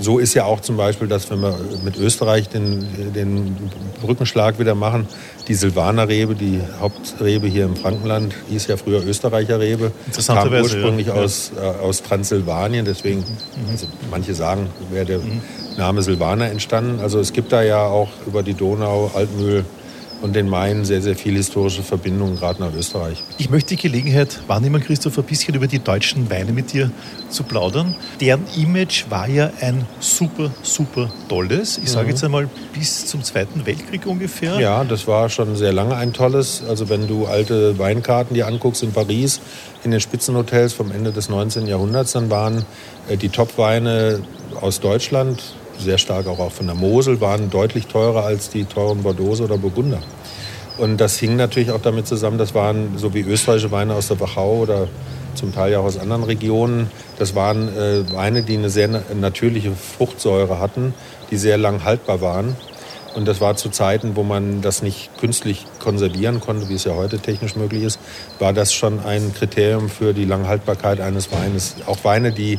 so 0.00 0.18
ist 0.18 0.34
ja 0.34 0.44
auch 0.44 0.60
zum 0.60 0.76
Beispiel, 0.76 1.08
dass 1.08 1.30
wenn 1.30 1.40
wir 1.40 1.58
mit 1.84 1.96
Österreich 1.96 2.48
den, 2.48 3.12
den 3.14 3.56
Brückenschlag 4.00 4.58
wieder 4.58 4.74
machen, 4.74 5.06
die 5.48 5.54
Silvanerrebe, 5.54 6.34
die 6.34 6.60
Hauptrebe 6.80 7.46
hier 7.46 7.64
im 7.64 7.76
Frankenland, 7.76 8.34
hieß 8.48 8.66
ja 8.66 8.76
früher 8.76 9.04
Österreicherrebe, 9.04 9.92
kam 10.26 10.52
ursprünglich 10.52 11.08
ja. 11.08 11.14
aus, 11.14 11.52
äh, 11.56 11.60
aus 11.60 12.02
Transsilvanien, 12.02 12.84
deswegen, 12.84 13.20
mhm. 13.20 13.70
also 13.70 13.86
manche 14.10 14.34
sagen, 14.34 14.68
wäre 14.90 15.06
der 15.06 15.18
mhm. 15.18 15.40
Name 15.76 16.02
Silvaner 16.02 16.50
entstanden. 16.50 17.00
Also 17.00 17.18
es 17.18 17.32
gibt 17.32 17.52
da 17.52 17.62
ja 17.62 17.84
auch 17.84 18.08
über 18.26 18.42
die 18.42 18.54
Donau, 18.54 19.10
Altmühl, 19.14 19.64
und 20.22 20.34
den 20.34 20.48
Main 20.48 20.84
sehr, 20.84 21.02
sehr 21.02 21.16
viele 21.16 21.36
historische 21.36 21.82
Verbindungen, 21.82 22.36
gerade 22.36 22.60
nach 22.60 22.72
Österreich. 22.74 23.22
Ich 23.38 23.50
möchte 23.50 23.76
die 23.76 23.82
Gelegenheit 23.82 24.40
wahrnehmen, 24.46 24.82
Christoph, 24.82 25.18
ein 25.18 25.24
bisschen 25.24 25.54
über 25.54 25.66
die 25.66 25.80
deutschen 25.80 26.30
Weine 26.30 26.52
mit 26.52 26.72
dir 26.72 26.90
zu 27.28 27.42
plaudern. 27.42 27.94
Deren 28.20 28.44
Image 28.56 29.04
war 29.10 29.28
ja 29.28 29.50
ein 29.60 29.86
super, 30.00 30.50
super 30.62 31.10
tolles. 31.28 31.78
Ich 31.78 31.90
sage 31.90 32.04
mhm. 32.04 32.10
jetzt 32.10 32.24
einmal 32.24 32.48
bis 32.72 33.06
zum 33.06 33.22
Zweiten 33.22 33.66
Weltkrieg 33.66 34.06
ungefähr. 34.06 34.58
Ja, 34.60 34.84
das 34.84 35.06
war 35.06 35.28
schon 35.28 35.56
sehr 35.56 35.72
lange 35.72 35.96
ein 35.96 36.12
tolles. 36.12 36.62
Also 36.68 36.88
wenn 36.88 37.08
du 37.08 37.26
alte 37.26 37.78
Weinkarten 37.78 38.34
dir 38.34 38.46
anguckst 38.46 38.82
in 38.82 38.92
Paris, 38.92 39.40
in 39.84 39.90
den 39.90 40.00
Spitzenhotels 40.00 40.72
vom 40.72 40.92
Ende 40.92 41.12
des 41.12 41.28
19. 41.28 41.66
Jahrhunderts, 41.66 42.12
dann 42.12 42.30
waren 42.30 42.64
äh, 43.08 43.16
die 43.16 43.28
Top-Weine 43.28 44.20
aus 44.60 44.80
Deutschland, 44.80 45.42
sehr 45.82 45.98
stark 45.98 46.26
auch 46.26 46.50
von 46.50 46.66
der 46.66 46.74
Mosel, 46.74 47.20
waren 47.20 47.50
deutlich 47.50 47.86
teurer 47.86 48.24
als 48.24 48.48
die 48.48 48.64
teuren 48.64 49.02
Bordeaux 49.02 49.40
oder 49.42 49.58
Burgunder. 49.58 50.00
Und 50.78 50.98
das 50.98 51.18
hing 51.18 51.36
natürlich 51.36 51.70
auch 51.70 51.82
damit 51.82 52.06
zusammen, 52.06 52.38
das 52.38 52.54
waren 52.54 52.96
so 52.96 53.12
wie 53.12 53.20
österreichische 53.20 53.70
Weine 53.70 53.94
aus 53.94 54.08
der 54.08 54.18
Wachau 54.20 54.58
oder 54.58 54.88
zum 55.34 55.54
Teil 55.54 55.72
ja 55.72 55.80
auch 55.80 55.84
aus 55.84 55.98
anderen 55.98 56.24
Regionen. 56.24 56.90
Das 57.18 57.34
waren 57.34 57.68
äh, 57.68 58.10
Weine, 58.12 58.42
die 58.42 58.56
eine 58.56 58.70
sehr 58.70 58.88
natürliche 59.14 59.72
Fruchtsäure 59.72 60.58
hatten, 60.58 60.94
die 61.30 61.36
sehr 61.36 61.58
lang 61.58 61.84
haltbar 61.84 62.20
waren. 62.20 62.56
Und 63.14 63.28
das 63.28 63.42
war 63.42 63.56
zu 63.56 63.68
Zeiten, 63.68 64.16
wo 64.16 64.22
man 64.22 64.62
das 64.62 64.82
nicht 64.82 65.10
künstlich 65.18 65.66
konservieren 65.78 66.40
konnte, 66.40 66.70
wie 66.70 66.74
es 66.74 66.84
ja 66.84 66.94
heute 66.94 67.18
technisch 67.18 67.56
möglich 67.56 67.82
ist, 67.82 67.98
war 68.38 68.54
das 68.54 68.72
schon 68.72 69.00
ein 69.00 69.34
Kriterium 69.34 69.90
für 69.90 70.14
die 70.14 70.24
Langhaltbarkeit 70.24 71.00
eines 71.00 71.30
Weines. 71.30 71.76
Auch 71.86 72.04
Weine, 72.04 72.32
die 72.32 72.58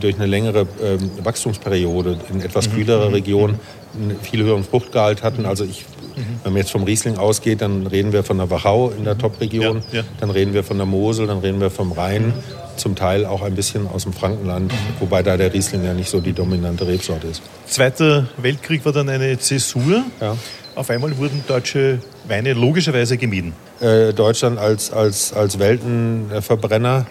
durch 0.00 0.16
eine 0.16 0.26
längere 0.26 0.60
äh, 0.60 0.98
Wachstumsperiode 1.24 2.18
in 2.32 2.40
etwas 2.40 2.68
mhm. 2.68 2.74
kühlere 2.74 3.08
mhm. 3.08 3.14
Regionen 3.14 3.60
einen 3.94 4.20
viel 4.20 4.42
höheren 4.42 4.64
Fruchtgehalt 4.64 5.22
hatten. 5.22 5.46
Also 5.46 5.64
ich, 5.64 5.84
mhm. 6.16 6.40
wenn 6.44 6.52
man 6.52 6.60
jetzt 6.60 6.70
vom 6.70 6.84
Riesling 6.84 7.16
ausgeht, 7.16 7.62
dann 7.62 7.86
reden 7.86 8.12
wir 8.12 8.22
von 8.22 8.38
der 8.38 8.50
Wachau 8.50 8.90
in 8.90 9.04
der 9.04 9.16
Top-Region, 9.16 9.82
ja, 9.92 10.00
ja. 10.00 10.04
dann 10.20 10.30
reden 10.30 10.54
wir 10.54 10.64
von 10.64 10.76
der 10.76 10.86
Mosel, 10.86 11.26
dann 11.26 11.38
reden 11.38 11.60
wir 11.60 11.70
vom 11.70 11.92
Rhein, 11.92 12.34
zum 12.76 12.94
Teil 12.94 13.24
auch 13.24 13.42
ein 13.42 13.54
bisschen 13.54 13.86
aus 13.86 14.02
dem 14.02 14.12
Frankenland, 14.12 14.72
wobei 15.00 15.22
da 15.22 15.36
der 15.36 15.52
Riesling 15.52 15.84
ja 15.84 15.94
nicht 15.94 16.10
so 16.10 16.20
die 16.20 16.32
dominante 16.32 16.86
Rebsorte 16.86 17.28
ist. 17.28 17.42
Zweiter 17.66 18.28
Weltkrieg 18.36 18.84
war 18.84 18.92
dann 18.92 19.08
eine 19.08 19.38
Zäsur. 19.38 20.04
Ja. 20.20 20.36
Auf 20.74 20.90
einmal 20.90 21.16
wurden 21.16 21.42
deutsche 21.48 22.00
Weine 22.28 22.52
logischerweise 22.52 23.16
gemieden. 23.16 23.54
Äh, 23.80 24.12
Deutschland 24.12 24.58
als, 24.58 24.92
als, 24.92 25.32
als 25.32 25.58
Weltenverbrenner 25.58 27.06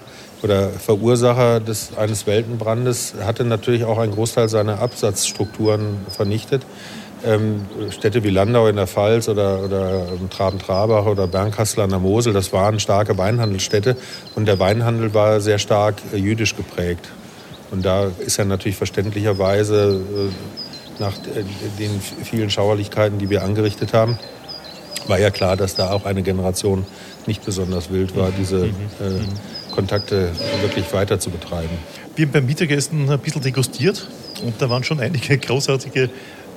oder 0.46 0.70
Verursacher 0.70 1.60
des, 1.60 1.98
eines 1.98 2.28
Weltenbrandes 2.28 3.16
hatte 3.20 3.44
natürlich 3.44 3.84
auch 3.84 3.98
einen 3.98 4.14
Großteil 4.14 4.48
seiner 4.48 4.80
Absatzstrukturen 4.80 5.98
vernichtet. 6.08 6.62
Ähm, 7.26 7.66
Städte 7.90 8.24
wie 8.24 8.30
Landau 8.30 8.68
in 8.68 8.76
der 8.76 8.86
Pfalz 8.86 9.28
oder, 9.28 9.64
oder 9.64 10.06
Traben-Trabach 10.30 11.08
oder 11.08 11.26
Bernkastel 11.26 11.82
an 11.82 11.90
der 11.90 11.98
Mosel, 11.98 12.32
das 12.32 12.54
waren 12.54 12.80
starke 12.80 13.18
Weinhandelsstädte 13.18 13.98
und 14.36 14.46
der 14.46 14.60
Weinhandel 14.60 15.16
war 15.16 15.42
sehr 15.42 15.58
stark 15.58 15.96
äh, 16.14 16.18
jüdisch 16.18 16.56
geprägt. 16.56 17.10
Und 17.72 17.84
da 17.84 18.12
ist 18.20 18.38
er 18.38 18.46
natürlich 18.46 18.78
verständlicherweise 18.78 20.00
äh, 20.00 21.02
nach 21.02 21.14
äh, 21.14 21.44
den 21.80 22.00
vielen 22.00 22.52
Schauerlichkeiten, 22.52 23.18
die 23.18 23.32
wir 23.32 23.44
angerichtet 23.44 23.94
haben, 23.94 24.20
war 25.08 25.20
ja 25.20 25.32
klar, 25.32 25.58
dass 25.58 25.74
da 25.74 25.90
auch 25.90 26.06
eine 26.06 26.22
Generation 26.22 26.86
nicht 27.26 27.44
besonders 27.44 27.92
wild 27.92 28.16
war, 28.16 28.32
diese 28.38 28.58
mhm. 28.58 28.74
äh, 29.02 29.10
mhm. 29.10 29.28
Kontakte 29.76 30.32
wirklich 30.62 30.92
weiter 30.94 31.20
zu 31.20 31.30
betreiben. 31.30 31.78
Wir 32.16 32.26
haben 32.26 32.32
beim 32.32 32.46
Mittagessen 32.46 33.10
ein 33.10 33.20
bisschen 33.20 33.42
degustiert 33.42 34.08
und 34.44 34.54
da 34.60 34.70
waren 34.70 34.84
schon 34.84 35.00
einige 35.00 35.38
großartige 35.38 36.10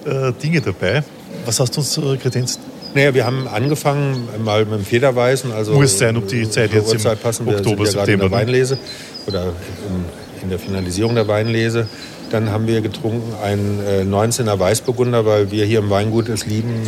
äh, 0.05 0.33
Dinge 0.43 0.61
dabei. 0.61 1.03
Was 1.45 1.61
hast 1.61 1.77
du 1.77 1.81
uns 1.81 1.99
äh, 1.99 2.17
kredenzt? 2.17 2.61
Naja, 2.95 3.13
wir 3.13 3.27
haben 3.27 3.47
angefangen 3.49 4.29
mal 4.45 4.65
mit 4.65 4.75
dem 4.79 4.85
Federweißen. 4.85 5.53
Also 5.53 5.73
Muss 5.75 5.99
sein, 5.99 6.17
ob 6.17 6.29
die 6.29 6.49
Zeit 6.49 6.73
jetzt 6.73 6.93
im 6.95 7.19
passen. 7.19 7.47
Wir 7.47 7.57
Oktober, 7.57 7.85
ja 7.85 7.91
September. 7.91 8.13
In 8.13 8.19
der 8.19 8.29
ne? 8.29 8.47
Weinlese 8.47 8.79
oder 9.27 9.43
in, 9.45 10.43
in 10.43 10.49
der 10.49 10.59
Finalisierung 10.59 11.15
der 11.15 11.29
Weinlese. 11.29 11.87
Dann 12.31 12.51
haben 12.51 12.67
wir 12.67 12.81
getrunken 12.81 13.35
einen 13.43 13.81
19er 14.13 14.59
Weißburgunder, 14.59 15.25
weil 15.25 15.51
wir 15.51 15.65
hier 15.65 15.79
im 15.79 15.91
Weingut 15.91 16.29
es 16.29 16.47
lieben, 16.47 16.83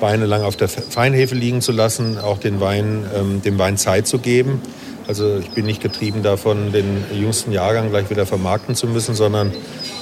Weine 0.00 0.26
lang 0.26 0.42
auf 0.42 0.56
der 0.56 0.68
Feinhefe 0.68 1.34
liegen 1.34 1.60
zu 1.62 1.72
lassen, 1.72 2.18
auch 2.18 2.38
den 2.38 2.60
Wein, 2.60 3.06
ähm, 3.16 3.42
dem 3.42 3.58
Wein 3.58 3.76
Zeit 3.78 4.06
zu 4.06 4.18
geben. 4.18 4.60
Also 5.06 5.38
ich 5.38 5.50
bin 5.50 5.66
nicht 5.66 5.82
getrieben 5.82 6.22
davon, 6.22 6.72
den 6.72 7.04
jüngsten 7.12 7.52
Jahrgang 7.52 7.90
gleich 7.90 8.08
wieder 8.08 8.24
vermarkten 8.24 8.74
zu 8.74 8.86
müssen, 8.86 9.14
sondern 9.14 9.52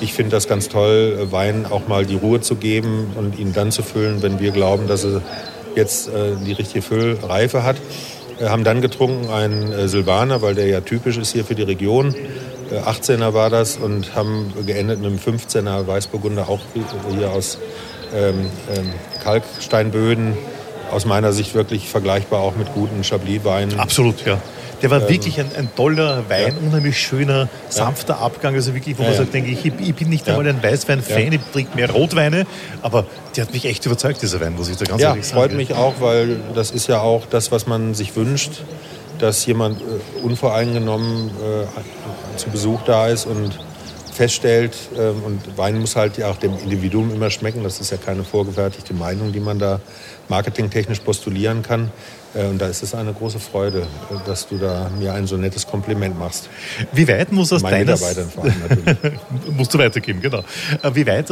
ich 0.01 0.13
finde 0.13 0.31
das 0.31 0.47
ganz 0.47 0.69
toll, 0.69 1.29
Wein 1.31 1.67
auch 1.69 1.89
mal 1.89 2.07
die 2.07 2.15
Ruhe 2.15 2.41
zu 2.41 2.55
geben 2.55 3.13
und 3.17 3.39
ihn 3.39 3.53
dann 3.53 3.73
zu 3.73 3.83
füllen, 3.83 4.23
wenn 4.23 4.39
wir 4.39 4.53
glauben, 4.53 4.87
dass 4.87 5.05
er 5.05 5.23
jetzt 5.75 6.09
äh, 6.09 6.37
die 6.45 6.53
richtige 6.53 6.83
Füllreife 6.83 7.65
hat. 7.65 7.77
Wir 8.39 8.51
haben 8.51 8.65
dann 8.65 8.81
getrunken 8.81 9.31
einen 9.31 9.73
äh, 9.73 9.89
Silvaner, 9.89 10.43
weil 10.43 10.55
der 10.55 10.67
ja 10.67 10.81
typisch 10.81 11.17
ist 11.17 11.33
hier 11.33 11.45
für 11.45 11.55
die 11.55 11.63
Region. 11.63 12.15
18er 12.71 13.31
äh, 13.31 13.35
war 13.35 13.51
das 13.51 13.77
und 13.77 14.15
haben 14.15 14.53
geendet 14.67 15.01
mit 15.01 15.09
einem 15.09 15.19
15er 15.19 15.87
Weißburgunder, 15.87 16.49
auch 16.49 16.61
hier 17.15 17.31
aus 17.31 17.59
ähm, 18.15 18.47
ähm, 18.77 18.91
Kalksteinböden. 19.23 20.37
Aus 20.91 21.07
meiner 21.07 21.33
Sicht 21.33 21.55
wirklich 21.55 21.89
vergleichbar 21.89 22.41
auch 22.41 22.55
mit 22.55 22.75
guten 22.75 23.03
Chablis-Weinen. 23.03 23.81
Absolut, 23.81 24.27
ja. 24.27 24.39
Der 24.83 24.91
war 24.91 25.03
ähm, 25.03 25.09
wirklich 25.09 25.39
ein, 25.41 25.51
ein, 25.57 25.75
toller 25.75 26.29
Wein, 26.29 26.55
ja. 26.61 26.67
unheimlich 26.67 26.99
schöner, 26.99 27.49
sanfter 27.69 28.15
ja. 28.15 28.21
Abgang. 28.21 28.55
Also 28.55 28.75
wirklich, 28.75 28.99
wo 28.99 29.05
man 29.05 29.15
sagt, 29.15 29.33
denke 29.33 29.51
ich, 29.51 29.65
ich 29.65 29.95
bin 29.95 30.09
nicht 30.09 30.29
einmal 30.29 30.49
ein 30.49 30.63
Weißwein-Fan, 30.63 31.33
ich 31.33 31.41
trinke 31.53 31.77
mehr 31.77 31.91
Rotweine, 31.91 32.47
aber 32.83 33.07
der 33.37 33.45
hat 33.45 33.53
mich 33.53 33.65
echt 33.65 33.87
überzeugt, 33.87 34.21
dieser 34.21 34.41
Wein, 34.41 34.55
muss 34.55 34.69
ich 34.69 34.77
da 34.77 34.85
ganz 34.85 35.01
ja, 35.01 35.11
ehrlich 35.11 35.27
sagen. 35.27 35.41
freut 35.41 35.53
mich 35.53 35.75
auch, 35.75 35.95
weil 36.01 36.41
das 36.55 36.73
ist 36.73 36.89
ja 36.89 37.01
auch 37.01 37.27
das, 37.27 37.53
was 37.53 37.67
man 37.67 37.95
sich 37.95 38.15
wünscht, 38.17 38.65
dass 39.19 39.47
jemand 39.47 39.81
äh, 39.81 40.25
unvoreingenommen 40.25 41.29
äh, 41.29 42.37
zu 42.37 42.51
Besuch 42.51 42.83
da 42.85 43.07
ist 43.07 43.27
und 43.27 43.59
feststellt, 44.13 44.77
ähm, 44.97 45.23
und 45.25 45.59
Wein 45.59 45.81
muss 45.81 45.97
halt 45.97 46.19
ja 46.19 46.31
auch 46.31 46.37
dem 46.37 46.57
Individuum 46.59 47.13
immer 47.13 47.31
schmecken, 47.31 47.63
das 47.63 47.81
ist 47.81 47.91
ja 47.91 47.97
keine 47.97 48.25
vorgefertigte 48.25 48.95
Meinung, 48.95 49.33
die 49.33 49.41
man 49.41 49.59
da 49.59 49.81
marketingtechnisch 50.29 51.01
postulieren 51.01 51.63
kann. 51.63 51.91
Äh, 52.35 52.47
und 52.47 52.59
da 52.59 52.67
ist 52.67 52.83
es 52.83 52.95
eine 52.95 53.13
große 53.13 53.39
Freude, 53.39 53.81
äh, 53.81 54.27
dass 54.27 54.49
du 54.49 54.59
da 54.59 54.91
mir 54.99 55.15
ein 55.15 55.27
so 55.27 55.37
nettes 55.37 55.67
Kompliment 55.67 56.19
machst. 56.19 56.49
Wie 56.93 57.09
weit 57.09 57.33
muss 57.33 57.49
das 57.49 57.63
deines... 57.63 58.01
Mitarbeitern 58.01 58.31
vor 58.31 58.45
allem 58.45 58.63
natürlich. 58.69 59.19
musst 59.57 59.75
du 59.75 59.79
weitergeben, 59.79 60.21
genau. 60.21 60.41
Äh, 60.83 60.95
wie 60.95 61.07
weit 61.07 61.31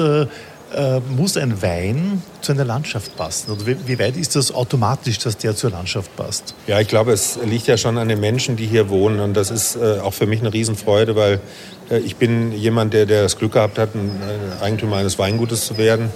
äh, 0.75 1.01
muss 1.01 1.37
ein 1.37 1.63
Wein 1.63 2.23
zu 2.41 2.53
einer 2.53 2.65
Landschaft 2.65 3.17
passen? 3.17 3.53
Oder 3.53 3.67
wie, 3.67 3.77
wie, 3.87 3.99
weit 3.99 4.17
ist 4.17 4.37
das 4.37 4.53
automatisch, 4.53 5.19
dass 5.19 5.37
der 5.37 5.57
zur 5.57 5.71
Landschaft 5.71 6.15
passt? 6.17 6.55
Ja, 6.67 6.81
ich 6.81 6.89
glaube, 6.89 7.13
es 7.13 7.39
liegt 7.45 7.67
ja 7.67 7.77
schon 7.77 7.99
an 7.99 8.09
den 8.09 8.21
Menschen, 8.21 8.57
die 8.57 8.67
hier 8.67 8.89
wohnen. 8.89 9.21
Und 9.21 9.35
das 9.35 9.51
ist 9.51 9.77
äh, 9.77 9.99
auch 10.01 10.15
für 10.15 10.27
mich 10.27 10.41
eine 10.41 10.53
Riesenfreude, 10.53 11.17
weil 11.17 11.41
äh, 11.91 11.99
ich 11.99 12.17
bin 12.17 12.53
jemand, 12.53 12.95
der, 12.95 13.07
der 13.07 13.23
das 13.23 13.37
Glück 13.37 13.53
gehabt 13.53 13.79
hat, 13.79 13.95
ein 13.95 14.11
Eigentümer 14.61 14.97
eines 14.97 15.19
Weingutes 15.19 15.67
zu 15.67 15.77
werden. 15.77 16.11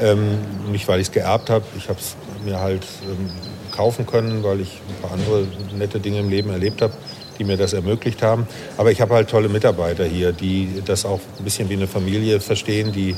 Ähm, 0.00 0.38
nicht, 0.70 0.88
weil 0.88 1.00
ich 1.00 1.08
es 1.08 1.12
geerbt 1.12 1.50
habe. 1.50 1.64
Ich 1.76 1.88
habe 1.88 1.98
es 2.00 2.16
mir 2.44 2.58
halt 2.58 2.86
ähm, 3.02 3.30
kaufen 3.70 4.06
können, 4.06 4.42
weil 4.42 4.60
ich 4.60 4.80
ein 4.88 5.02
paar 5.02 5.12
andere 5.12 5.46
nette 5.76 6.00
Dinge 6.00 6.20
im 6.20 6.30
Leben 6.30 6.50
erlebt 6.50 6.80
habe, 6.80 6.94
die 7.38 7.44
mir 7.44 7.56
das 7.56 7.72
ermöglicht 7.72 8.22
haben. 8.22 8.46
Aber 8.76 8.90
ich 8.90 9.00
habe 9.00 9.14
halt 9.14 9.28
tolle 9.28 9.48
Mitarbeiter 9.48 10.04
hier, 10.04 10.32
die 10.32 10.82
das 10.84 11.04
auch 11.04 11.20
ein 11.38 11.44
bisschen 11.44 11.68
wie 11.68 11.74
eine 11.74 11.86
Familie 11.86 12.40
verstehen, 12.40 12.92
die 12.92 13.10
äh, 13.10 13.16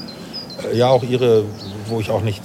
ja 0.72 0.88
auch 0.88 1.02
ihre, 1.02 1.44
wo 1.86 2.00
ich 2.00 2.10
auch 2.10 2.22
nicht 2.22 2.42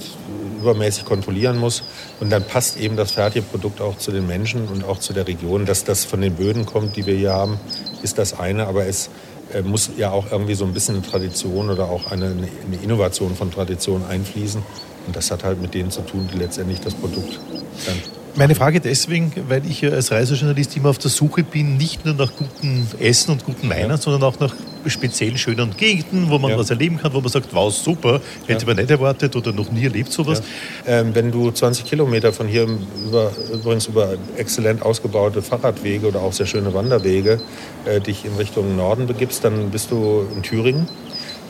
übermäßig 0.60 1.04
kontrollieren 1.04 1.56
muss. 1.56 1.82
Und 2.20 2.30
dann 2.30 2.44
passt 2.44 2.78
eben 2.78 2.96
das 2.96 3.12
fertige 3.12 3.44
Produkt 3.44 3.80
auch 3.80 3.96
zu 3.98 4.10
den 4.10 4.26
Menschen 4.26 4.68
und 4.68 4.84
auch 4.84 4.98
zu 4.98 5.12
der 5.12 5.26
Region. 5.26 5.66
Dass 5.66 5.84
das 5.84 6.04
von 6.04 6.20
den 6.20 6.34
Böden 6.34 6.66
kommt, 6.66 6.96
die 6.96 7.06
wir 7.06 7.14
hier 7.14 7.32
haben, 7.32 7.58
ist 8.02 8.18
das 8.18 8.38
eine. 8.38 8.66
Aber 8.66 8.86
es 8.86 9.10
äh, 9.52 9.62
muss 9.62 9.90
ja 9.96 10.10
auch 10.10 10.30
irgendwie 10.30 10.54
so 10.54 10.64
ein 10.64 10.72
bisschen 10.72 10.96
eine 10.96 11.06
Tradition 11.06 11.70
oder 11.70 11.84
auch 11.84 12.10
eine, 12.10 12.26
eine 12.26 12.76
Innovation 12.82 13.34
von 13.36 13.50
Tradition 13.50 14.04
einfließen. 14.04 14.62
Und 15.06 15.16
das 15.16 15.30
hat 15.30 15.44
halt 15.44 15.62
mit 15.62 15.74
denen 15.74 15.90
zu 15.90 16.02
tun, 16.02 16.28
die 16.32 16.38
letztendlich 16.38 16.80
das 16.80 16.94
Produkt 16.94 17.38
dann 17.86 17.96
meine 18.38 18.54
Frage 18.54 18.80
deswegen, 18.80 19.32
weil 19.48 19.66
ich 19.66 19.80
ja 19.80 19.90
als 19.90 20.12
Reisejournalist 20.12 20.76
immer 20.76 20.90
auf 20.90 20.98
der 20.98 21.10
Suche 21.10 21.42
bin, 21.42 21.76
nicht 21.76 22.04
nur 22.04 22.14
nach 22.14 22.30
gutem 22.36 22.86
Essen 23.00 23.32
und 23.32 23.44
guten 23.44 23.68
Weinen, 23.68 23.96
sondern 23.98 24.22
auch 24.22 24.38
nach 24.38 24.54
speziell 24.86 25.36
schönen 25.36 25.76
Gegenden, 25.76 26.30
wo 26.30 26.38
man 26.38 26.52
ja. 26.52 26.58
was 26.58 26.70
erleben 26.70 26.98
kann, 26.98 27.12
wo 27.12 27.20
man 27.20 27.28
sagt, 27.28 27.48
wow, 27.52 27.72
super, 27.72 28.20
hätte 28.46 28.62
ja. 28.62 28.66
man 28.66 28.76
nicht 28.76 28.90
erwartet 28.90 29.34
oder 29.36 29.52
noch 29.52 29.70
nie 29.70 29.84
erlebt 29.84 30.12
sowas. 30.12 30.42
Ähm, 30.86 31.14
wenn 31.14 31.30
du 31.30 31.50
20 31.50 31.84
Kilometer 31.84 32.32
von 32.32 32.48
hier 32.48 32.66
über, 33.06 33.32
übrigens 33.52 33.86
über 33.86 34.14
exzellent 34.36 34.82
ausgebaute 34.82 35.42
Fahrradwege 35.42 36.06
oder 36.06 36.20
auch 36.20 36.32
sehr 36.32 36.46
schöne 36.46 36.72
Wanderwege 36.74 37.40
äh, 37.84 38.00
dich 38.00 38.24
in 38.24 38.34
Richtung 38.36 38.76
Norden 38.76 39.06
begibst, 39.06 39.44
dann 39.44 39.70
bist 39.70 39.90
du 39.90 40.26
in 40.34 40.42
Thüringen. 40.42 40.88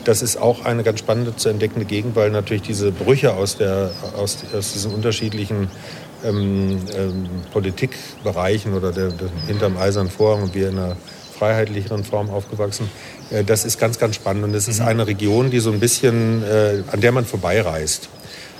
Das 0.05 0.21
ist 0.21 0.37
auch 0.37 0.65
eine 0.65 0.83
ganz 0.83 0.99
spannende 0.99 1.35
zu 1.35 1.49
entdeckende 1.49 1.85
Gegend, 1.85 2.15
weil 2.15 2.31
natürlich 2.31 2.63
diese 2.63 2.91
Brüche 2.91 3.33
aus, 3.33 3.57
der, 3.57 3.91
aus, 4.17 4.37
aus 4.57 4.73
diesen 4.73 4.93
unterschiedlichen 4.93 5.67
ähm, 6.23 6.79
ähm, 6.95 7.29
Politikbereichen 7.51 8.73
oder 8.73 8.91
der, 8.91 9.09
der, 9.09 9.29
hinterm 9.47 9.77
Eisernen 9.77 10.11
Vorhang 10.11 10.43
und 10.43 10.53
wir 10.53 10.69
in 10.69 10.77
einer 10.77 10.97
freiheitlicheren 11.39 12.03
Form 12.03 12.29
aufgewachsen. 12.29 12.91
Äh, 13.31 13.43
das 13.43 13.65
ist 13.65 13.79
ganz, 13.79 13.97
ganz 13.97 14.15
spannend 14.15 14.43
und 14.43 14.53
es 14.53 14.67
ist 14.67 14.81
eine 14.81 15.07
Region, 15.07 15.49
die 15.49 15.59
so 15.59 15.71
ein 15.71 15.79
bisschen, 15.79 16.43
äh, 16.43 16.83
an 16.91 17.01
der 17.01 17.11
man 17.11 17.25
vorbeireist. 17.25 18.09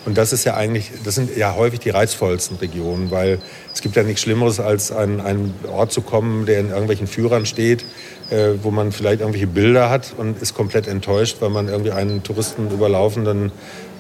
Und 0.05 0.17
das 0.17 0.31
ist 0.31 0.45
ja 0.45 0.55
eigentlich, 0.55 0.91
das 1.03 1.15
sind 1.15 1.35
ja 1.35 1.55
häufig 1.55 1.81
die 1.81 1.89
reizvollsten 1.89 2.57
Regionen, 2.57 3.11
weil 3.11 3.39
es 3.73 3.81
gibt 3.81 3.97
ja 3.97 4.03
nichts 4.03 4.21
Schlimmeres, 4.21 4.59
als 4.59 4.91
an 4.91 5.19
einen 5.19 5.53
Ort 5.69 5.91
zu 5.91 6.01
kommen, 6.01 6.45
der 6.45 6.61
in 6.61 6.69
irgendwelchen 6.69 7.05
Führern 7.05 7.45
steht, 7.45 7.83
äh, 8.29 8.51
wo 8.63 8.71
man 8.71 8.93
vielleicht 8.93 9.19
irgendwelche 9.19 9.47
Bilder 9.47 9.89
hat 9.89 10.13
und 10.17 10.41
ist 10.41 10.55
komplett 10.55 10.87
enttäuscht, 10.87 11.37
weil 11.41 11.49
man 11.49 11.67
irgendwie 11.67 11.91
einen 11.91 12.23
Touristen 12.23 12.71
überlaufenden 12.71 13.51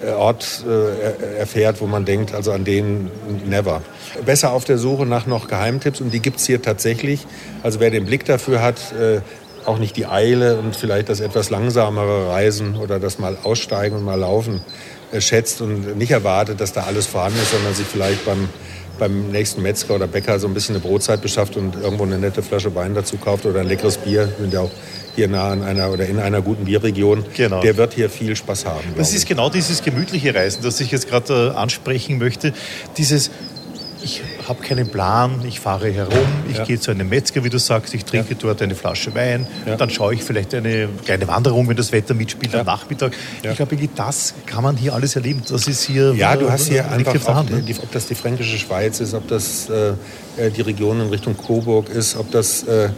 Ort 0.07 0.63
äh, 0.67 1.37
erfährt, 1.39 1.81
wo 1.81 1.87
man 1.87 2.05
denkt, 2.05 2.33
also 2.33 2.51
an 2.51 2.63
den 2.63 3.09
never. 3.47 3.81
Besser 4.25 4.53
auf 4.53 4.63
der 4.65 4.77
Suche 4.77 5.05
nach 5.05 5.25
noch 5.25 5.47
Geheimtipps 5.47 6.01
und 6.01 6.11
die 6.13 6.19
gibt 6.19 6.39
es 6.39 6.45
hier 6.45 6.61
tatsächlich. 6.61 7.25
Also 7.63 7.79
wer 7.79 7.89
den 7.89 8.05
Blick 8.05 8.25
dafür 8.25 8.61
hat, 8.61 8.77
äh, 8.93 9.21
auch 9.65 9.77
nicht 9.77 9.97
die 9.97 10.05
Eile 10.05 10.57
und 10.57 10.75
vielleicht 10.75 11.09
das 11.09 11.19
etwas 11.19 11.49
langsamere 11.49 12.29
Reisen 12.29 12.77
oder 12.77 12.99
das 12.99 13.19
mal 13.19 13.37
aussteigen 13.43 13.97
und 13.97 14.03
mal 14.03 14.19
laufen 14.19 14.61
schätzt 15.17 15.61
und 15.61 15.97
nicht 15.97 16.11
erwartet, 16.11 16.61
dass 16.61 16.71
da 16.71 16.83
alles 16.83 17.07
vorhanden 17.07 17.39
ist, 17.41 17.51
sondern 17.51 17.73
sich 17.73 17.87
vielleicht 17.87 18.25
beim 18.25 18.47
beim 18.99 19.31
nächsten 19.31 19.61
Metzger 19.61 19.95
oder 19.95 20.07
Bäcker 20.07 20.39
so 20.39 20.47
ein 20.47 20.53
bisschen 20.53 20.75
eine 20.75 20.83
Brotzeit 20.83 21.21
beschafft 21.21 21.57
und 21.57 21.75
irgendwo 21.75 22.03
eine 22.03 22.19
nette 22.19 22.43
Flasche 22.43 22.75
Wein 22.75 22.93
dazu 22.93 23.17
kauft 23.17 23.45
oder 23.45 23.61
ein 23.61 23.67
leckeres 23.67 23.97
Bier, 23.97 24.29
sind 24.37 24.53
ja 24.53 24.59
auch 24.59 24.71
hier 25.15 25.27
nah 25.27 25.51
an 25.51 25.63
einer 25.63 25.91
oder 25.91 26.05
in 26.05 26.19
einer 26.19 26.41
guten 26.41 26.65
Bierregion, 26.65 27.25
genau. 27.35 27.61
der 27.61 27.77
wird 27.77 27.93
hier 27.93 28.09
viel 28.09 28.35
Spaß 28.35 28.65
haben. 28.65 28.83
Das 28.97 29.13
ist 29.13 29.27
genau 29.27 29.49
dieses 29.49 29.81
gemütliche 29.83 30.33
Reisen, 30.33 30.63
das 30.63 30.79
ich 30.79 30.91
jetzt 30.91 31.09
gerade 31.09 31.53
äh, 31.53 31.57
ansprechen 31.57 32.17
möchte. 32.17 32.53
Dieses 32.97 33.31
ich 34.01 34.21
habe 34.47 34.61
keinen 34.63 34.87
Plan, 34.89 35.41
ich 35.45 35.59
fahre 35.59 35.91
herum, 35.91 36.27
ich 36.49 36.57
ja. 36.57 36.63
gehe 36.63 36.79
zu 36.79 36.91
einem 36.91 37.09
Metzger, 37.09 37.43
wie 37.43 37.49
du 37.49 37.59
sagst, 37.59 37.93
ich 37.93 38.05
trinke 38.05 38.31
ja. 38.31 38.37
dort 38.39 38.61
eine 38.61 38.75
Flasche 38.75 39.13
Wein, 39.13 39.45
ja. 39.65 39.75
dann 39.75 39.89
schaue 39.89 40.13
ich 40.13 40.23
vielleicht 40.23 40.53
eine 40.55 40.87
kleine 41.03 41.27
Wanderung, 41.27 41.67
wenn 41.67 41.75
das 41.75 41.91
Wetter 41.91 42.13
mitspielt 42.13 42.55
am 42.55 42.65
Nachmittag. 42.65 43.13
Ich 43.43 43.55
glaube, 43.55 43.77
das 43.95 44.33
kann 44.45 44.63
man 44.63 44.77
hier 44.77 44.93
alles 44.93 45.15
erleben. 45.15 45.41
Das 45.47 45.67
ist 45.67 45.83
hier. 45.83 46.13
Ja, 46.13 46.35
du 46.35 46.49
hast 46.49 46.69
hier 46.69 46.89
einfach, 46.89 47.15
auf 47.15 47.27
Hand, 47.27 47.51
ne? 47.51 47.63
ob 47.81 47.91
das 47.91 48.07
die 48.07 48.15
fränkische 48.15 48.57
Schweiz 48.57 48.99
ist, 48.99 49.13
ob 49.13 49.27
das 49.27 49.69
äh, 49.69 49.93
äh, 50.37 50.49
die 50.51 50.61
Region 50.61 51.01
in 51.01 51.09
Richtung 51.09 51.35
Coburg 51.35 51.89
ist, 51.89 52.15
ob 52.15 52.31
das 52.31 52.63
äh, 52.63 52.89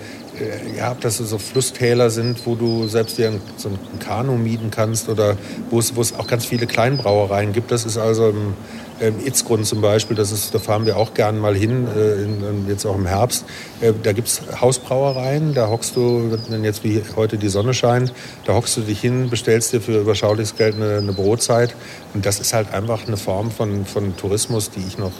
äh, 0.41 0.77
ja, 0.77 0.91
ob 0.91 1.01
das 1.01 1.17
so 1.17 1.37
Flusstäler 1.37 2.09
sind, 2.09 2.45
wo 2.45 2.55
du 2.55 2.87
selbst 2.87 3.17
dir 3.17 3.39
so 3.57 3.69
ein 3.69 3.99
Kanu 3.99 4.37
mieten 4.37 4.71
kannst 4.71 5.09
oder 5.09 5.37
wo 5.69 5.79
es, 5.79 5.95
wo 5.95 6.01
es 6.01 6.13
auch 6.13 6.27
ganz 6.27 6.45
viele 6.45 6.67
Kleinbrauereien 6.67 7.53
gibt. 7.53 7.71
Das 7.71 7.85
ist 7.85 7.97
also 7.97 8.29
im, 8.29 8.53
ähm, 9.01 9.15
Itzgrund 9.25 9.65
zum 9.65 9.81
Beispiel, 9.81 10.15
das 10.15 10.31
ist, 10.31 10.53
da 10.53 10.59
fahren 10.59 10.85
wir 10.85 10.97
auch 10.97 11.13
gern 11.13 11.39
mal 11.39 11.55
hin, 11.55 11.87
äh, 11.87 12.23
in, 12.23 12.67
jetzt 12.67 12.85
auch 12.85 12.95
im 12.95 13.05
Herbst. 13.05 13.45
Äh, 13.81 13.93
da 14.01 14.13
gibt 14.13 14.27
es 14.27 14.41
Hausbrauereien, 14.61 15.53
da 15.53 15.69
hockst 15.69 15.95
du, 15.95 16.37
wenn 16.49 16.63
jetzt 16.63 16.83
wie 16.83 17.01
heute 17.15 17.37
die 17.37 17.49
Sonne 17.49 17.73
scheint, 17.73 18.13
da 18.45 18.53
hockst 18.53 18.77
du 18.77 18.81
dich 18.81 19.01
hin, 19.01 19.29
bestellst 19.29 19.73
dir 19.73 19.81
für 19.81 19.99
überschauliches 19.99 20.55
Geld 20.55 20.75
eine, 20.75 20.97
eine 20.97 21.13
Brotzeit. 21.13 21.75
Und 22.13 22.25
das 22.25 22.39
ist 22.39 22.53
halt 22.53 22.73
einfach 22.73 23.07
eine 23.07 23.17
Form 23.17 23.51
von, 23.51 23.85
von 23.85 24.15
Tourismus, 24.17 24.69
die 24.69 24.81
ich 24.85 24.97
noch, 24.97 25.11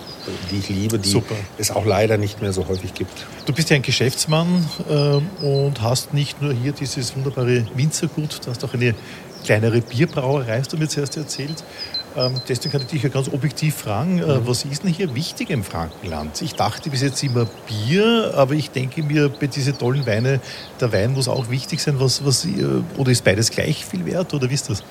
die 0.52 0.60
ich 0.60 0.70
liebe, 0.70 1.00
die 1.00 1.10
Super. 1.10 1.36
es 1.58 1.72
auch 1.72 1.86
leider 1.86 2.18
nicht 2.18 2.42
mehr 2.42 2.54
so 2.54 2.68
häufig 2.68 2.94
gibt. 2.94 3.26
Du 3.46 3.54
bist 3.54 3.70
ja 3.70 3.78
ein 3.78 3.82
Geschäftsmann 3.82 4.66
äh, 4.90 5.46
und 5.46 5.82
hast 5.82 6.14
nicht 6.14 6.42
nur 6.42 6.54
hier 6.54 6.74
dieses 6.74 7.16
wunderbare 7.16 7.66
Winzergut, 7.76 8.42
du 8.46 8.50
hast 8.50 8.64
auch 8.64 8.74
eine 8.74 8.94
kleinere 9.44 9.82
Bierbrauerei, 9.82 10.60
hast 10.60 10.74
du 10.74 10.78
mir 10.78 10.88
zuerst 10.88 11.18
erzählt. 11.18 11.64
Ähm, 12.16 12.42
deswegen 12.48 12.72
kann 12.72 12.82
ich 12.82 12.88
dich 12.88 13.04
ja 13.04 13.10
ganz 13.10 13.30
objektiv 13.30 13.76
fragen, 13.76 14.20
äh, 14.20 14.26
mhm. 14.26 14.48
was 14.48 14.66
ist 14.66 14.84
denn 14.84 14.92
hier 14.92 15.16
wichtig 15.16 15.50
im 15.50 15.64
Frankenland? 15.64 16.42
Ich 16.42 16.56
dachte 16.56 16.90
bis 16.90 17.02
jetzt 17.02 17.24
immer 17.24 17.48
Bier, 17.68 18.34
aber 18.36 18.54
ich 18.54 18.70
denke 18.72 19.02
mir, 19.02 19.30
bei 19.30 19.48
diesen 19.48 19.78
tollen 19.78 20.06
Weine, 20.06 20.42
der 20.80 20.92
Wein 20.92 21.14
muss 21.14 21.30
auch 21.30 21.50
wichtig 21.50 21.82
sein. 21.82 22.00
Was, 22.00 22.26
was, 22.26 22.46
äh, 22.46 22.66
oder 22.98 23.12
ist 23.12 23.24
beides 23.24 23.50
gleich 23.50 23.86
viel 23.86 24.06
wert 24.06 24.34
oder 24.34 24.50
wie 24.50 24.54
ist 24.54 24.70
das? 24.70 24.84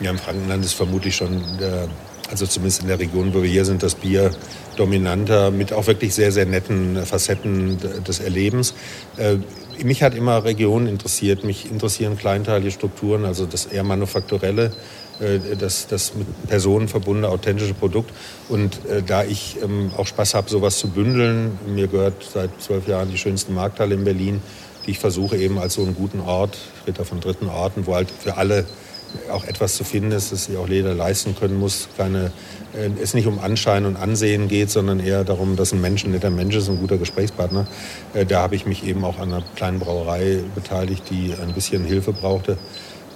Ja, 0.00 0.10
im 0.10 0.18
Frankenland 0.18 0.64
ist 0.64 0.74
vermutlich 0.74 1.16
schon, 1.16 1.42
der, 1.58 1.88
also 2.30 2.46
zumindest 2.46 2.82
in 2.82 2.88
der 2.88 3.00
Region, 3.00 3.34
wo 3.34 3.42
wir 3.42 3.50
hier 3.50 3.64
sind, 3.64 3.82
das 3.82 3.96
Bier 3.96 4.30
dominanter, 4.76 5.50
mit 5.50 5.72
auch 5.72 5.88
wirklich 5.88 6.14
sehr, 6.14 6.30
sehr 6.30 6.46
netten 6.46 7.04
Facetten 7.04 7.78
des 8.06 8.20
Erlebens. 8.20 8.74
Äh, 9.16 9.38
mich 9.84 10.02
hat 10.02 10.14
immer 10.14 10.44
Regionen 10.44 10.86
interessiert. 10.86 11.44
Mich 11.44 11.70
interessieren 11.70 12.16
kleinteilige 12.16 12.70
Strukturen, 12.70 13.24
also 13.24 13.46
das 13.46 13.66
eher 13.66 13.84
manufakturelle, 13.84 14.72
äh, 15.20 15.56
das, 15.56 15.86
das 15.86 16.14
mit 16.14 16.26
Personen 16.48 16.88
verbundene 16.88 17.28
authentische 17.28 17.74
Produkt. 17.74 18.12
Und 18.48 18.84
äh, 18.86 19.02
da 19.02 19.24
ich 19.24 19.58
ähm, 19.62 19.90
auch 19.96 20.06
Spaß 20.06 20.34
habe, 20.34 20.50
sowas 20.50 20.78
zu 20.78 20.88
bündeln, 20.88 21.58
mir 21.66 21.86
gehört 21.86 22.28
seit 22.32 22.50
zwölf 22.60 22.88
Jahren 22.88 23.10
die 23.10 23.18
schönste 23.18 23.52
Markthalle 23.52 23.94
in 23.94 24.04
Berlin, 24.04 24.42
die 24.86 24.92
ich 24.92 24.98
versuche 24.98 25.36
eben 25.36 25.58
als 25.58 25.74
so 25.74 25.82
einen 25.82 25.94
guten 25.94 26.20
Ort, 26.20 26.58
Ritter 26.86 27.04
von 27.04 27.20
dritten 27.20 27.48
Orten, 27.48 27.86
wo 27.86 27.94
halt 27.94 28.10
für 28.10 28.36
alle 28.36 28.66
auch 29.30 29.44
etwas 29.44 29.76
zu 29.76 29.84
finden 29.84 30.12
ist, 30.12 30.32
das 30.32 30.46
sich 30.46 30.56
auch 30.56 30.68
jeder 30.68 30.94
leisten 30.94 31.34
können 31.34 31.58
muss. 31.58 31.88
Keine, 31.96 32.32
äh, 32.74 32.90
es 33.02 33.14
nicht 33.14 33.26
um 33.26 33.38
Anschein 33.38 33.86
und 33.86 33.96
Ansehen 33.96 34.48
geht, 34.48 34.70
sondern 34.70 35.00
eher 35.00 35.24
darum, 35.24 35.56
dass 35.56 35.72
ein 35.72 35.80
Mensch 35.80 36.04
ein 36.04 36.12
netter 36.12 36.30
Mensch 36.30 36.54
ist, 36.54 36.68
ein 36.68 36.78
guter 36.78 36.98
Gesprächspartner. 36.98 37.66
Äh, 38.14 38.26
da 38.26 38.42
habe 38.42 38.54
ich 38.54 38.66
mich 38.66 38.84
eben 38.86 39.04
auch 39.04 39.18
an 39.18 39.32
einer 39.32 39.44
kleinen 39.56 39.78
Brauerei 39.78 40.40
beteiligt, 40.54 41.04
die 41.10 41.34
ein 41.40 41.52
bisschen 41.54 41.84
Hilfe 41.84 42.12
brauchte. 42.12 42.56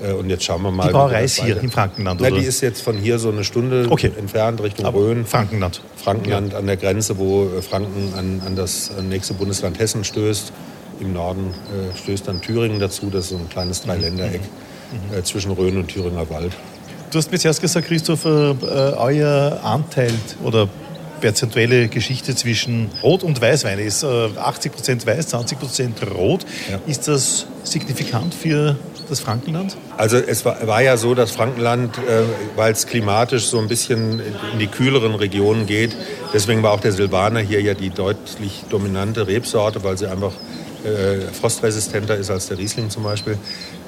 Äh, 0.02 0.12
und 0.12 0.30
jetzt 0.30 0.44
schauen 0.44 0.62
wir 0.62 0.70
mal. 0.70 0.88
Die 0.88 0.92
Brauerei 0.92 1.24
ist 1.24 1.42
hier 1.42 1.60
im 1.60 1.70
Frankenland, 1.70 2.20
oder? 2.20 2.30
Na, 2.30 2.36
die 2.38 2.44
ist 2.44 2.60
jetzt 2.60 2.82
von 2.82 2.96
hier 2.96 3.18
so 3.18 3.30
eine 3.30 3.44
Stunde 3.44 3.86
okay. 3.90 4.10
entfernt 4.18 4.62
Richtung 4.62 4.86
Aber 4.86 5.00
Rhön. 5.00 5.24
Frankenland. 5.26 5.82
Frankenland 5.96 6.52
ja. 6.52 6.58
an 6.58 6.66
der 6.66 6.76
Grenze, 6.76 7.18
wo 7.18 7.48
Franken 7.60 8.12
an, 8.16 8.42
an 8.44 8.56
das 8.56 8.90
nächste 9.08 9.34
Bundesland 9.34 9.78
Hessen 9.78 10.04
stößt. 10.04 10.52
Im 11.00 11.12
Norden 11.12 11.52
äh, 11.72 11.96
stößt 11.96 12.28
dann 12.28 12.40
Thüringen 12.40 12.78
dazu. 12.78 13.10
Das 13.10 13.24
ist 13.24 13.30
so 13.30 13.36
ein 13.36 13.48
kleines 13.48 13.82
Dreiländereck. 13.82 14.40
Mhm 14.40 14.73
äh, 15.16 15.22
zwischen 15.22 15.52
Rhön 15.52 15.76
und 15.76 15.88
Thüringer 15.88 16.28
Wald. 16.30 16.52
Du 17.10 17.18
hast 17.18 17.30
mir 17.30 17.38
zuerst 17.38 17.60
gesagt, 17.60 17.86
Christoph, 17.86 18.24
äh, 18.24 18.28
euer 18.28 19.60
Anteil 19.62 20.12
oder 20.42 20.68
perzentuelle 21.20 21.88
Geschichte 21.88 22.34
zwischen 22.34 22.90
Rot 23.02 23.22
und 23.22 23.40
Weißwein 23.40 23.78
ist 23.78 24.04
80 24.04 24.72
äh, 24.72 24.74
Prozent 24.74 25.06
Weiß, 25.06 25.28
20 25.28 25.58
Prozent 25.58 26.10
Rot. 26.14 26.44
Ja. 26.70 26.78
Ist 26.86 27.08
das 27.08 27.46
signifikant 27.62 28.34
für 28.34 28.76
das 29.08 29.20
Frankenland? 29.20 29.76
Also 29.96 30.18
es 30.18 30.44
war, 30.44 30.66
war 30.66 30.82
ja 30.82 30.96
so, 30.96 31.14
dass 31.14 31.30
Frankenland, 31.30 31.96
äh, 31.98 32.24
weil 32.56 32.72
es 32.72 32.86
klimatisch 32.86 33.46
so 33.46 33.58
ein 33.58 33.68
bisschen 33.68 34.20
in 34.52 34.58
die 34.58 34.66
kühleren 34.66 35.14
Regionen 35.14 35.66
geht, 35.66 35.96
deswegen 36.34 36.62
war 36.62 36.72
auch 36.72 36.80
der 36.80 36.92
Silvaner 36.92 37.40
hier 37.40 37.62
ja 37.62 37.74
die 37.74 37.90
deutlich 37.90 38.64
dominante 38.68 39.26
Rebsorte, 39.26 39.82
weil 39.82 39.96
sie 39.96 40.10
einfach 40.10 40.32
äh, 40.84 41.20
frostresistenter 41.32 42.16
ist 42.16 42.30
als 42.30 42.48
der 42.48 42.58
Riesling 42.58 42.90
zum 42.90 43.02
Beispiel. 43.04 43.38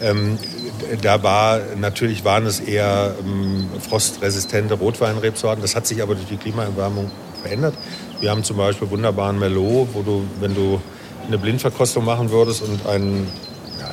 Ähm, 0.00 0.38
da 1.02 1.22
war 1.22 1.60
natürlich 1.76 2.24
waren 2.24 2.46
es 2.46 2.60
eher 2.60 3.14
ähm, 3.20 3.68
frostresistente 3.80 4.74
Rotweinrebsorten. 4.74 5.62
Das 5.62 5.76
hat 5.76 5.86
sich 5.86 6.02
aber 6.02 6.14
durch 6.14 6.28
die 6.28 6.36
Klimaerwärmung 6.36 7.10
verändert. 7.42 7.74
Wir 8.20 8.30
haben 8.30 8.44
zum 8.44 8.56
Beispiel 8.56 8.90
wunderbaren 8.90 9.38
Merlot, 9.38 9.88
wo 9.92 10.02
du, 10.02 10.24
wenn 10.40 10.54
du 10.54 10.80
eine 11.26 11.38
Blindverkostung 11.38 12.04
machen 12.04 12.30
würdest 12.30 12.62
und 12.62 12.86
einen 12.86 13.30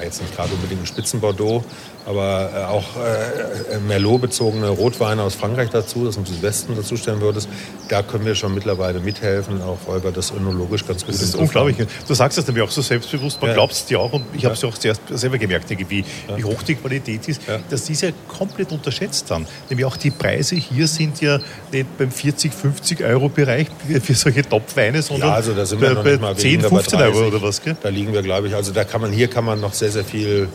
jetzt 0.03 0.21
nicht 0.21 0.35
gerade 0.35 0.53
unbedingt 0.53 0.81
ein 0.81 0.85
Spitzenbordeaux, 0.85 1.63
aber 2.05 2.49
äh, 2.53 2.63
auch 2.65 2.83
äh, 2.97 3.79
Merlot-bezogene 3.87 4.69
Rotweine 4.69 5.23
aus 5.23 5.35
Frankreich 5.35 5.69
dazu, 5.69 6.05
das 6.05 6.17
im 6.17 6.25
Südwesten 6.25 6.75
dazu 6.75 6.97
stellen 6.97 7.21
würdest, 7.21 7.47
da 7.89 8.03
können 8.03 8.25
wir 8.25 8.35
schon 8.35 8.53
mittlerweile 8.53 8.99
mithelfen, 8.99 9.61
auch 9.61 9.77
weil 9.87 10.03
wir 10.03 10.11
das 10.11 10.31
önologisch 10.31 10.85
ganz 10.85 11.05
gut 11.05 11.13
Das 11.13 11.21
ist 11.21 11.35
unglaublich. 11.35 11.77
Du 12.07 12.13
sagst 12.13 12.37
es 12.37 12.47
nämlich 12.47 12.63
auch 12.63 12.71
so 12.71 12.81
selbstbewusst, 12.81 13.39
man 13.41 13.49
ja. 13.49 13.55
glaubt 13.55 13.73
es 13.73 13.85
dir 13.85 13.99
auch 13.99 14.13
und 14.13 14.25
ich 14.33 14.45
habe 14.45 14.55
es 14.55 14.61
ja 14.61 14.69
auch 14.69 14.77
zuerst 14.77 15.01
selber 15.09 15.37
gemerkt, 15.37 15.69
wie, 15.69 15.99
ja. 15.99 16.37
wie 16.37 16.43
hoch 16.43 16.61
die 16.63 16.75
Qualität 16.75 17.27
ist, 17.27 17.41
ja. 17.47 17.59
dass 17.69 17.85
diese 17.85 18.13
komplett 18.27 18.71
unterschätzt 18.71 19.29
dann. 19.29 19.45
Nämlich 19.69 19.85
auch 19.85 19.97
die 19.97 20.11
Preise 20.11 20.55
hier 20.55 20.87
sind 20.87 21.21
ja 21.21 21.39
nicht 21.71 21.97
beim 21.97 22.11
40, 22.11 22.53
50 22.53 23.03
Euro 23.03 23.29
Bereich 23.29 23.67
für 24.01 24.13
solche 24.13 24.43
Top-Weine, 24.43 25.01
sondern 25.01 25.29
ja, 25.29 25.35
also 25.35 25.53
da 25.53 25.65
sind 25.65 25.81
wir 25.81 25.95
bei, 25.95 26.17
bei 26.17 26.33
10, 26.33 26.61
15 26.61 27.01
Euro 27.01 27.27
oder 27.27 27.41
was? 27.41 27.61
Gell? 27.61 27.75
Da 27.81 27.89
liegen 27.89 28.13
wir, 28.13 28.21
glaube 28.21 28.47
ich, 28.47 28.55
also 28.55 28.71
da 28.71 28.83
kann 28.83 29.01
man, 29.01 29.11
hier 29.11 29.27
kann 29.27 29.45
man 29.45 29.59
noch 29.59 29.73
sehr, 29.73 29.91
sehr 29.93 30.05
viel 30.05 30.49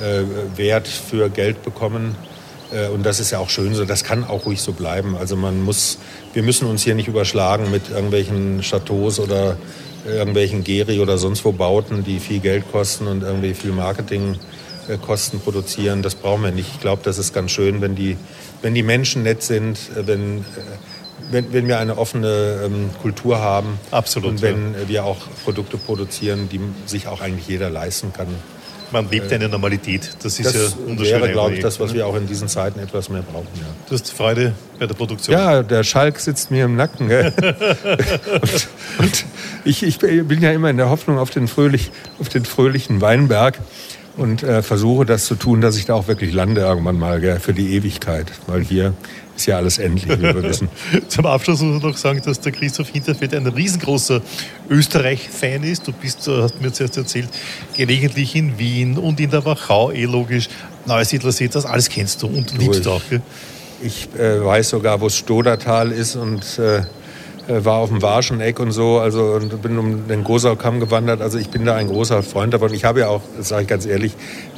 äh, 0.00 0.22
Wert 0.56 0.88
für 0.88 1.28
Geld 1.30 1.62
bekommen. 1.62 2.14
Äh, 2.72 2.88
und 2.88 3.04
das 3.04 3.20
ist 3.20 3.30
ja 3.30 3.38
auch 3.38 3.50
schön 3.50 3.74
so, 3.74 3.84
das 3.84 4.04
kann 4.04 4.24
auch 4.24 4.46
ruhig 4.46 4.60
so 4.60 4.72
bleiben. 4.72 5.16
Also 5.16 5.36
man 5.36 5.62
muss, 5.62 5.98
wir 6.32 6.42
müssen 6.42 6.68
uns 6.68 6.82
hier 6.82 6.94
nicht 6.94 7.08
überschlagen 7.08 7.70
mit 7.70 7.90
irgendwelchen 7.90 8.60
Chateaus 8.62 9.18
oder 9.18 9.56
irgendwelchen 10.06 10.62
Geri 10.64 11.00
oder 11.00 11.18
sonst 11.18 11.44
wo 11.44 11.52
Bauten, 11.52 12.04
die 12.04 12.20
viel 12.20 12.40
Geld 12.40 12.70
kosten 12.70 13.06
und 13.06 13.22
irgendwie 13.22 13.54
viel 13.54 13.72
Marketingkosten 13.72 15.40
produzieren. 15.40 16.02
Das 16.02 16.14
brauchen 16.14 16.42
wir 16.42 16.52
nicht. 16.52 16.68
Ich 16.74 16.80
glaube, 16.80 17.02
das 17.04 17.18
ist 17.18 17.32
ganz 17.34 17.50
schön, 17.50 17.80
wenn 17.80 17.96
die, 17.96 18.16
wenn 18.62 18.74
die 18.74 18.84
Menschen 18.84 19.22
nett 19.22 19.42
sind, 19.42 19.78
äh, 19.96 20.06
wenn, 20.06 20.44
wenn, 21.30 21.52
wenn 21.52 21.66
wir 21.66 21.78
eine 21.78 21.98
offene 21.98 22.60
ähm, 22.64 22.90
Kultur 23.02 23.38
haben. 23.38 23.80
Absolut. 23.90 24.30
Und 24.30 24.42
wenn 24.42 24.74
ja. 24.74 24.88
wir 24.88 25.04
auch 25.04 25.18
Produkte 25.44 25.76
produzieren, 25.76 26.48
die 26.50 26.60
sich 26.84 27.08
auch 27.08 27.20
eigentlich 27.20 27.48
jeder 27.48 27.70
leisten 27.70 28.12
kann 28.12 28.28
man 28.92 29.10
lebt 29.10 29.32
eine 29.32 29.48
Normalität. 29.48 30.16
Das 30.22 30.38
ist 30.38 30.46
das 30.46 30.54
ja 30.54 30.86
wunderschön. 30.86 31.20
wäre, 31.20 31.32
glaube 31.32 31.54
ich, 31.54 31.60
das, 31.60 31.80
was 31.80 31.90
ne? 31.90 31.98
wir 31.98 32.06
auch 32.06 32.16
in 32.16 32.26
diesen 32.26 32.48
Zeiten 32.48 32.80
etwas 32.80 33.08
mehr 33.08 33.22
brauchen. 33.22 33.48
Ja. 33.56 33.66
Du 33.88 33.94
hast 33.94 34.12
Freude 34.12 34.54
bei 34.78 34.86
der 34.86 34.94
Produktion. 34.94 35.36
Ja, 35.36 35.62
der 35.62 35.84
Schalk 35.84 36.18
sitzt 36.18 36.50
mir 36.50 36.64
im 36.64 36.76
Nacken. 36.76 37.10
und, 37.10 38.68
und 38.98 39.24
ich, 39.64 39.82
ich, 39.82 39.98
bin 39.98 40.40
ja 40.40 40.52
immer 40.52 40.70
in 40.70 40.76
der 40.76 40.90
Hoffnung 40.90 41.18
auf 41.18 41.30
den, 41.30 41.48
fröhlich, 41.48 41.90
auf 42.20 42.28
den 42.28 42.44
fröhlichen 42.44 43.00
Weinberg 43.00 43.58
und 44.16 44.42
äh, 44.42 44.62
versuche 44.62 45.04
das 45.04 45.26
zu 45.26 45.34
tun, 45.34 45.60
dass 45.60 45.76
ich 45.76 45.86
da 45.86 45.94
auch 45.94 46.08
wirklich 46.08 46.32
lande 46.32 46.62
irgendwann 46.62 46.98
mal 46.98 47.20
gell, 47.20 47.40
für 47.40 47.52
die 47.52 47.74
Ewigkeit. 47.74 48.32
Weil 48.46 48.62
hier 48.62 48.94
ist 49.36 49.46
ja 49.46 49.56
alles 49.56 49.78
endlich, 49.78 50.08
wie 50.08 50.22
wir 50.22 50.42
wissen. 50.42 50.68
Zum 51.08 51.26
Abschluss 51.26 51.60
muss 51.60 51.82
man 51.82 51.90
noch 51.90 51.96
sagen, 51.96 52.20
dass 52.24 52.40
der 52.40 52.52
Christoph 52.52 52.88
Hinterfeld 52.88 53.34
ein 53.34 53.46
riesengroßer 53.46 54.22
Österreich-Fan 54.70 55.62
ist. 55.62 55.86
Du 55.86 55.92
bist, 55.92 56.26
äh, 56.26 56.42
hast 56.42 56.60
mir 56.60 56.72
zuerst 56.72 56.96
erzählt, 56.96 57.28
gelegentlich 57.76 58.34
in 58.34 58.58
Wien 58.58 58.98
und 58.98 59.20
in 59.20 59.30
der 59.30 59.44
Wachau, 59.44 59.92
eh 59.92 60.04
logisch. 60.04 60.48
Neusiedlersee, 60.86 61.48
das 61.48 61.66
alles 61.66 61.88
kennst 61.88 62.22
du 62.22 62.28
und 62.28 62.56
liebst 62.58 62.86
du 62.86 62.90
auch. 62.92 63.02
Gell? 63.10 63.20
Ich 63.82 64.08
äh, 64.18 64.44
weiß 64.44 64.70
sogar, 64.70 65.00
wo 65.00 65.06
das 65.06 65.16
Stodertal 65.16 65.92
ist 65.92 66.16
und 66.16 66.58
äh, 66.58 66.82
war 67.48 67.76
auf 67.76 67.90
dem 67.90 68.02
Warscheneck 68.02 68.58
und 68.58 68.72
so, 68.72 68.98
also 68.98 69.34
und 69.34 69.62
bin 69.62 69.78
um 69.78 70.08
den 70.08 70.24
Gosaukamm 70.24 70.80
gewandert. 70.80 71.20
Also 71.20 71.38
ich 71.38 71.48
bin 71.48 71.64
da 71.64 71.76
ein 71.76 71.88
großer 71.88 72.22
Freund 72.22 72.52
davon. 72.54 72.74
Ich 72.74 72.84
habe 72.84 73.00
ja 73.00 73.08
auch, 73.08 73.22
sage 73.40 73.62
ich 73.62 73.68
ganz 73.68 73.86
ehrlich, 73.86 74.12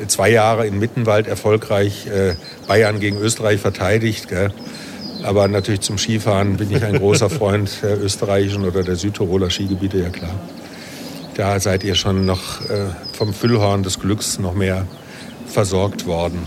zwei 0.06 0.30
Jahre 0.30 0.66
in 0.66 0.78
Mittenwald 0.78 1.26
erfolgreich 1.26 2.06
äh, 2.06 2.34
Bayern 2.66 3.00
gegen 3.00 3.18
Österreich 3.18 3.60
verteidigt. 3.60 4.28
Gell? 4.28 4.52
Aber 5.22 5.48
natürlich 5.48 5.80
zum 5.80 5.98
Skifahren 5.98 6.56
bin 6.56 6.70
ich 6.70 6.82
ein 6.82 6.98
großer 6.98 7.28
Freund 7.28 7.70
der 7.82 8.00
österreichischen 8.00 8.64
oder 8.64 8.82
der 8.82 8.96
Südtiroler 8.96 9.50
Skigebiete, 9.50 9.98
ja 9.98 10.08
klar. 10.10 10.34
Da 11.34 11.60
seid 11.60 11.84
ihr 11.84 11.94
schon 11.94 12.24
noch 12.24 12.62
äh, 12.62 12.86
vom 13.12 13.32
Füllhorn 13.32 13.82
des 13.82 14.00
Glücks 14.00 14.38
noch 14.38 14.54
mehr 14.54 14.86
versorgt 15.46 16.06
worden. 16.06 16.38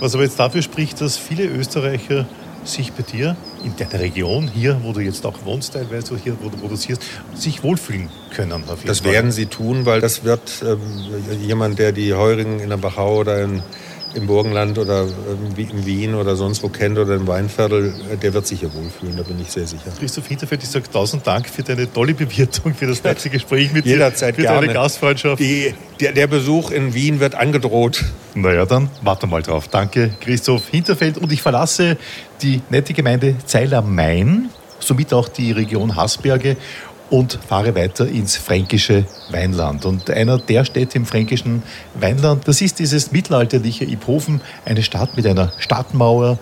Was 0.00 0.14
aber 0.14 0.24
jetzt 0.24 0.38
dafür 0.38 0.62
spricht, 0.62 1.00
dass 1.00 1.16
viele 1.16 1.46
Österreicher 1.46 2.26
sich 2.64 2.92
bei 2.92 3.02
dir 3.02 3.36
in 3.64 3.74
deiner 3.76 4.00
Region, 4.00 4.48
hier, 4.48 4.78
wo 4.82 4.92
du 4.92 5.00
jetzt 5.00 5.24
auch 5.26 5.44
wohnst, 5.44 5.72
teilweise 5.72 6.16
hier, 6.16 6.36
wo 6.40 6.48
du 6.48 6.56
produzierst, 6.56 7.02
sich 7.34 7.62
wohlfühlen 7.62 8.10
können. 8.34 8.64
das 8.84 9.00
Fall. 9.00 9.12
werden 9.12 9.32
sie 9.32 9.46
tun, 9.46 9.86
weil 9.86 10.00
das 10.00 10.24
wird 10.24 10.62
ähm, 10.64 10.80
jemand, 11.40 11.78
der 11.78 11.92
die 11.92 12.14
Heurigen 12.14 12.60
in 12.60 12.70
der 12.70 12.76
Bachau 12.76 13.20
oder 13.20 13.42
in 13.42 13.62
im 14.14 14.26
Burgenland 14.26 14.78
oder 14.78 15.06
in 15.56 15.86
Wien 15.86 16.14
oder 16.14 16.36
sonst 16.36 16.62
wo 16.62 16.68
kennt 16.68 16.98
oder 16.98 17.14
im 17.14 17.26
Weinviertel, 17.26 17.94
äh, 18.12 18.16
der 18.16 18.34
wird 18.34 18.46
sich 18.46 18.60
hier 18.60 18.72
wohlfühlen, 18.72 19.16
da 19.16 19.22
bin 19.22 19.40
ich 19.40 19.50
sehr 19.50 19.66
sicher. 19.66 19.92
Christoph 19.98 20.26
Hinterfeld, 20.26 20.62
ich 20.62 20.68
sage 20.68 20.90
tausend 20.90 21.26
Dank 21.26 21.48
für 21.48 21.62
deine 21.62 21.92
tolle 21.92 22.14
Bewirtung, 22.14 22.74
für 22.74 22.86
das 22.86 23.02
nette 23.02 23.30
Gespräch 23.30 23.72
mit 23.72 23.86
Jederzeit 23.86 24.36
dir, 24.36 24.42
für 24.42 24.46
gerne. 24.48 24.60
deine 24.66 24.72
Gastfreundschaft. 24.72 25.40
Die, 25.40 25.74
der, 26.00 26.12
der, 26.12 26.26
Besuch 26.26 26.70
in 26.70 26.94
Wien 26.94 27.20
wird 27.20 27.34
angedroht. 27.34 28.04
Naja, 28.34 28.66
dann 28.66 28.90
warte 29.02 29.26
mal 29.26 29.42
drauf. 29.42 29.68
Danke, 29.68 30.10
Christoph 30.20 30.68
Hinterfeld. 30.68 31.18
Und 31.18 31.32
ich 31.32 31.42
verlasse 31.42 31.96
die 32.42 32.62
nette 32.70 32.92
Gemeinde 32.94 33.36
Zeil 33.46 33.72
am 33.74 33.94
Main, 33.94 34.50
somit 34.80 35.12
auch 35.12 35.28
die 35.28 35.52
Region 35.52 35.96
Hasberge 35.96 36.56
und 37.10 37.38
fahre 37.46 37.74
weiter 37.74 38.06
ins 38.06 38.36
fränkische 38.36 39.04
Weinland. 39.30 39.84
Und 39.84 40.10
einer 40.10 40.38
der 40.38 40.64
Städte 40.64 40.98
im 40.98 41.06
fränkischen 41.06 41.62
Weinland, 41.94 42.48
das 42.48 42.60
ist 42.60 42.78
dieses 42.78 43.12
mittelalterliche 43.12 43.84
Iphofen, 43.84 44.40
eine 44.64 44.82
Stadt 44.82 45.16
mit 45.16 45.26
einer 45.26 45.52
Stadtmauer. 45.58 46.38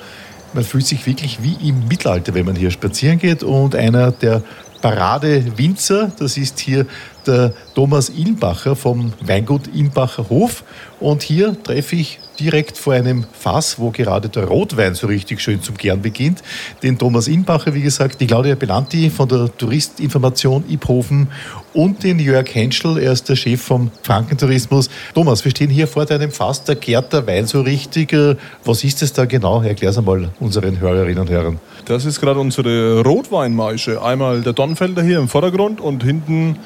Man 0.55 0.65
fühlt 0.65 0.87
sich 0.87 1.07
wirklich 1.07 1.43
wie 1.43 1.69
im 1.69 1.89
Mittelalter, 1.89 2.35
wenn 2.35 2.47
man 2.47 2.57
hier 2.57 2.71
spazieren 2.71 3.19
geht. 3.19 3.43
Und 3.43 3.75
einer 3.75 4.13
der 4.13 4.43
Parade-Winzer, 4.83 6.13
das 6.19 6.37
ist 6.37 6.61
hier 6.61 6.87
der 7.27 7.53
Thomas 7.75 8.11
Ilbacher 8.11 8.77
vom 8.77 9.13
Weingut 9.21 9.63
Ilbacher 9.75 10.29
Hof. 10.29 10.65
Und 11.01 11.23
hier 11.23 11.61
treffe 11.63 11.97
ich 11.97 12.21
direkt 12.39 12.79
vor 12.79 12.95
einem 12.95 13.25
Fass, 13.33 13.79
wo 13.79 13.91
gerade 13.91 14.29
der 14.29 14.45
Rotwein 14.45 14.95
so 14.95 15.07
richtig 15.07 15.41
schön 15.41 15.63
zum 15.63 15.77
Gern 15.77 16.01
beginnt. 16.01 16.43
Den 16.83 16.99
Thomas 16.99 17.29
Inbacher, 17.29 17.75
wie 17.75 17.83
gesagt, 17.83 18.21
die 18.21 18.27
Claudia 18.27 18.55
Belanti 18.55 19.11
von 19.11 19.29
der 19.29 19.51
Touristinformation 19.57 20.65
Iphofen 20.69 21.29
und 21.75 22.03
den 22.03 22.19
Jörg 22.19 22.55
Henschel, 22.55 22.99
er 22.99 23.13
ist 23.13 23.29
der 23.29 23.37
Chef 23.37 23.61
vom 23.61 23.91
Frankentourismus. 24.03 24.91
Thomas, 25.15 25.45
wir 25.45 25.51
stehen 25.51 25.71
hier 25.71 25.87
vor 25.87 26.05
deinem 26.05 26.31
Fass, 26.31 26.65
da 26.65 26.75
gärt 26.75 27.13
der 27.13 27.27
Wein 27.27 27.47
so 27.47 27.61
richtig. 27.63 28.13
Äh, 28.13 28.37
was 28.65 28.85
ist 28.85 29.03
es 29.03 29.13
da 29.13 29.25
genau? 29.25 29.63
Erklär 29.63 29.91
es 29.91 29.99
einmal 29.99 30.31
unseren 30.41 30.81
Hörerinnen 30.81 31.19
und 31.19 31.31
Hörern. 31.31 31.61
Das 31.85 32.05
ist 32.05 32.21
gerade 32.21 32.41
unsere 32.41 33.03
Rotweinmaische. 33.03 34.03
Einmal 34.03 34.43
der 34.43 34.53
Donnfelder 34.53 35.03
hier 35.03 35.19
im 35.19 35.29
Vordergrund 35.29 35.81
und 35.81 36.05
hinten 36.05 36.59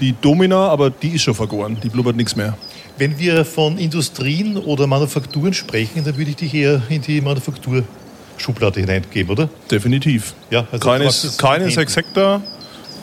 die 0.00 0.14
Domina, 0.20 0.68
aber 0.68 0.90
die 0.90 1.10
ist 1.10 1.22
schon 1.22 1.34
vergoren, 1.34 1.76
die 1.82 1.88
blubbert 1.88 2.16
nichts 2.16 2.36
mehr. 2.36 2.56
Wenn 2.98 3.18
wir 3.18 3.44
von 3.44 3.76
Industrien 3.78 4.56
oder 4.56 4.86
Manufakturen 4.86 5.52
sprechen, 5.52 6.04
dann 6.04 6.16
würde 6.16 6.30
ich 6.30 6.36
dich 6.36 6.54
eher 6.54 6.80
in 6.88 7.02
die 7.02 7.20
Manufakturschublade 7.20 8.80
hineingeben, 8.80 9.30
oder? 9.30 9.48
Definitiv. 9.70 10.34
Ja, 10.50 10.66
also 10.72 10.88
Keines, 10.88 11.36
keine 11.36 11.70
sechs 11.70 11.96
Hektar, 11.96 12.42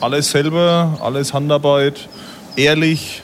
alles 0.00 0.30
selber, 0.30 0.98
alles 1.00 1.32
Handarbeit, 1.32 2.08
ehrlich 2.56 3.22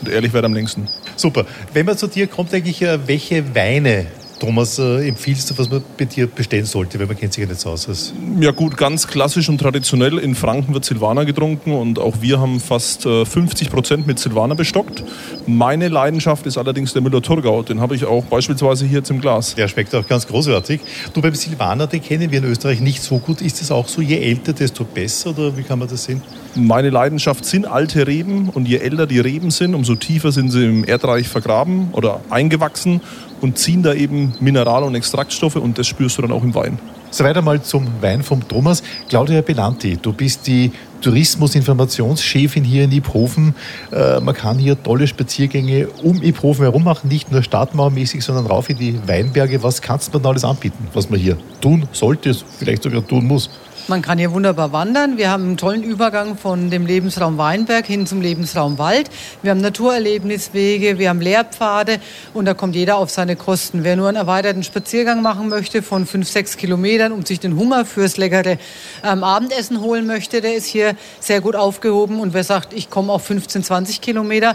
und 0.00 0.10
ehrlich 0.10 0.32
wird 0.32 0.44
am 0.44 0.54
längsten. 0.54 0.88
Super. 1.16 1.44
Wenn 1.72 1.86
man 1.86 1.96
zu 1.96 2.06
dir 2.06 2.26
kommt, 2.26 2.52
eigentlich, 2.54 2.82
äh, 2.82 2.98
welche 3.06 3.54
Weine 3.54 4.06
Thomas, 4.40 4.78
äh, 4.78 5.06
empfiehlst 5.06 5.50
du, 5.50 5.58
was 5.58 5.70
man 5.70 5.82
bei 5.98 6.06
dir 6.06 6.26
bestellen 6.26 6.64
sollte, 6.64 6.98
weil 6.98 7.06
man 7.06 7.16
kennt 7.16 7.34
sich 7.34 7.42
ja 7.42 7.48
nicht 7.48 7.60
so 7.60 7.70
aus. 7.70 7.88
Als 7.88 8.14
ja 8.40 8.50
gut, 8.50 8.76
ganz 8.76 9.06
klassisch 9.06 9.48
und 9.50 9.58
traditionell. 9.58 10.18
In 10.18 10.34
Franken 10.34 10.72
wird 10.72 10.84
Silvaner 10.84 11.26
getrunken 11.26 11.72
und 11.72 11.98
auch 11.98 12.22
wir 12.22 12.40
haben 12.40 12.58
fast 12.58 13.04
äh, 13.04 13.26
50 13.26 13.70
Prozent 13.70 14.06
mit 14.06 14.18
Silvaner 14.18 14.54
bestockt. 14.54 15.04
Meine 15.46 15.88
Leidenschaft 15.88 16.46
ist 16.46 16.56
allerdings 16.56 16.94
der 16.94 17.02
Müller-Thurgau. 17.02 17.62
Den 17.62 17.80
habe 17.80 17.94
ich 17.94 18.06
auch 18.06 18.24
beispielsweise 18.24 18.86
hier 18.86 18.98
jetzt 18.98 19.10
im 19.10 19.20
Glas. 19.20 19.54
Der 19.54 19.68
schmeckt 19.68 19.94
auch 19.94 20.06
ganz 20.06 20.26
großartig. 20.26 20.80
Du, 21.12 21.20
beim 21.20 21.34
Silvaner, 21.34 21.86
den 21.86 22.02
kennen 22.02 22.30
wir 22.30 22.38
in 22.38 22.44
Österreich 22.46 22.80
nicht 22.80 23.02
so 23.02 23.18
gut. 23.18 23.42
Ist 23.42 23.60
es 23.60 23.70
auch 23.70 23.88
so, 23.88 24.00
je 24.00 24.18
älter, 24.18 24.54
desto 24.54 24.84
besser 24.84 25.30
oder 25.30 25.54
wie 25.56 25.62
kann 25.62 25.78
man 25.78 25.88
das 25.88 26.04
sehen? 26.04 26.22
Meine 26.56 26.90
Leidenschaft 26.90 27.44
sind 27.44 27.64
alte 27.64 28.08
Reben 28.08 28.48
und 28.48 28.66
je 28.66 28.78
älter 28.78 29.06
die 29.06 29.20
Reben 29.20 29.52
sind, 29.52 29.74
umso 29.74 29.94
tiefer 29.94 30.32
sind 30.32 30.50
sie 30.50 30.64
im 30.64 30.84
Erdreich 30.84 31.28
vergraben 31.28 31.90
oder 31.92 32.20
eingewachsen 32.28 33.00
und 33.40 33.56
ziehen 33.56 33.84
da 33.84 33.94
eben 33.94 34.32
Mineral- 34.40 34.82
und 34.82 34.96
Extraktstoffe 34.96 35.56
und 35.56 35.78
das 35.78 35.86
spürst 35.86 36.18
du 36.18 36.22
dann 36.22 36.32
auch 36.32 36.42
im 36.42 36.52
Wein. 36.54 36.80
So 37.12 37.22
weiter 37.22 37.40
mal 37.40 37.62
zum 37.62 37.86
Wein 38.00 38.24
vom 38.24 38.46
Thomas. 38.46 38.82
Claudia 39.08 39.42
Belanti, 39.42 39.96
du 39.96 40.12
bist 40.12 40.46
die 40.48 40.72
Tourismusinformationschefin 41.02 42.64
hier 42.64 42.84
in 42.84 42.92
Iphofen. 42.92 43.54
Äh, 43.92 44.20
man 44.20 44.34
kann 44.34 44.58
hier 44.58 44.80
tolle 44.80 45.06
Spaziergänge 45.06 45.88
um 46.02 46.20
Iphofen 46.22 46.64
herum 46.64 46.82
machen, 46.82 47.08
nicht 47.08 47.30
nur 47.30 47.42
stadtmauermäßig, 47.42 48.24
sondern 48.24 48.46
rauf 48.46 48.70
in 48.70 48.76
die 48.76 48.98
Weinberge. 49.06 49.62
Was 49.62 49.82
kannst 49.82 50.14
du 50.14 50.18
da 50.18 50.30
alles 50.30 50.44
anbieten, 50.44 50.88
was 50.94 51.10
man 51.10 51.20
hier 51.20 51.36
tun 51.60 51.88
sollte, 51.92 52.34
vielleicht 52.58 52.82
sogar 52.82 53.06
tun 53.06 53.26
muss? 53.26 53.50
Man 53.90 54.02
kann 54.02 54.18
hier 54.18 54.30
wunderbar 54.30 54.70
wandern. 54.70 55.18
Wir 55.18 55.30
haben 55.30 55.42
einen 55.46 55.56
tollen 55.56 55.82
Übergang 55.82 56.38
von 56.38 56.70
dem 56.70 56.86
Lebensraum 56.86 57.38
Weinberg 57.38 57.86
hin 57.86 58.06
zum 58.06 58.20
Lebensraum 58.20 58.78
Wald. 58.78 59.10
Wir 59.42 59.50
haben 59.50 59.60
Naturerlebniswege, 59.60 61.00
wir 61.00 61.08
haben 61.08 61.20
Lehrpfade 61.20 61.98
und 62.32 62.44
da 62.44 62.54
kommt 62.54 62.76
jeder 62.76 62.98
auf 62.98 63.10
seine 63.10 63.34
Kosten. 63.34 63.82
Wer 63.82 63.96
nur 63.96 64.06
einen 64.06 64.16
erweiterten 64.16 64.62
Spaziergang 64.62 65.22
machen 65.22 65.48
möchte 65.48 65.82
von 65.82 66.06
fünf, 66.06 66.28
sechs 66.28 66.56
Kilometern 66.56 67.10
und 67.10 67.26
sich 67.26 67.40
den 67.40 67.56
Hunger 67.56 67.84
fürs 67.84 68.16
leckere 68.16 68.58
ähm, 69.02 69.24
Abendessen 69.24 69.80
holen 69.80 70.06
möchte, 70.06 70.40
der 70.40 70.54
ist 70.54 70.66
hier 70.66 70.94
sehr 71.18 71.40
gut 71.40 71.56
aufgehoben. 71.56 72.20
Und 72.20 72.32
wer 72.32 72.44
sagt, 72.44 72.72
ich 72.72 72.90
komme 72.90 73.12
auf 73.12 73.24
15, 73.24 73.64
20 73.64 74.00
Kilometer, 74.00 74.54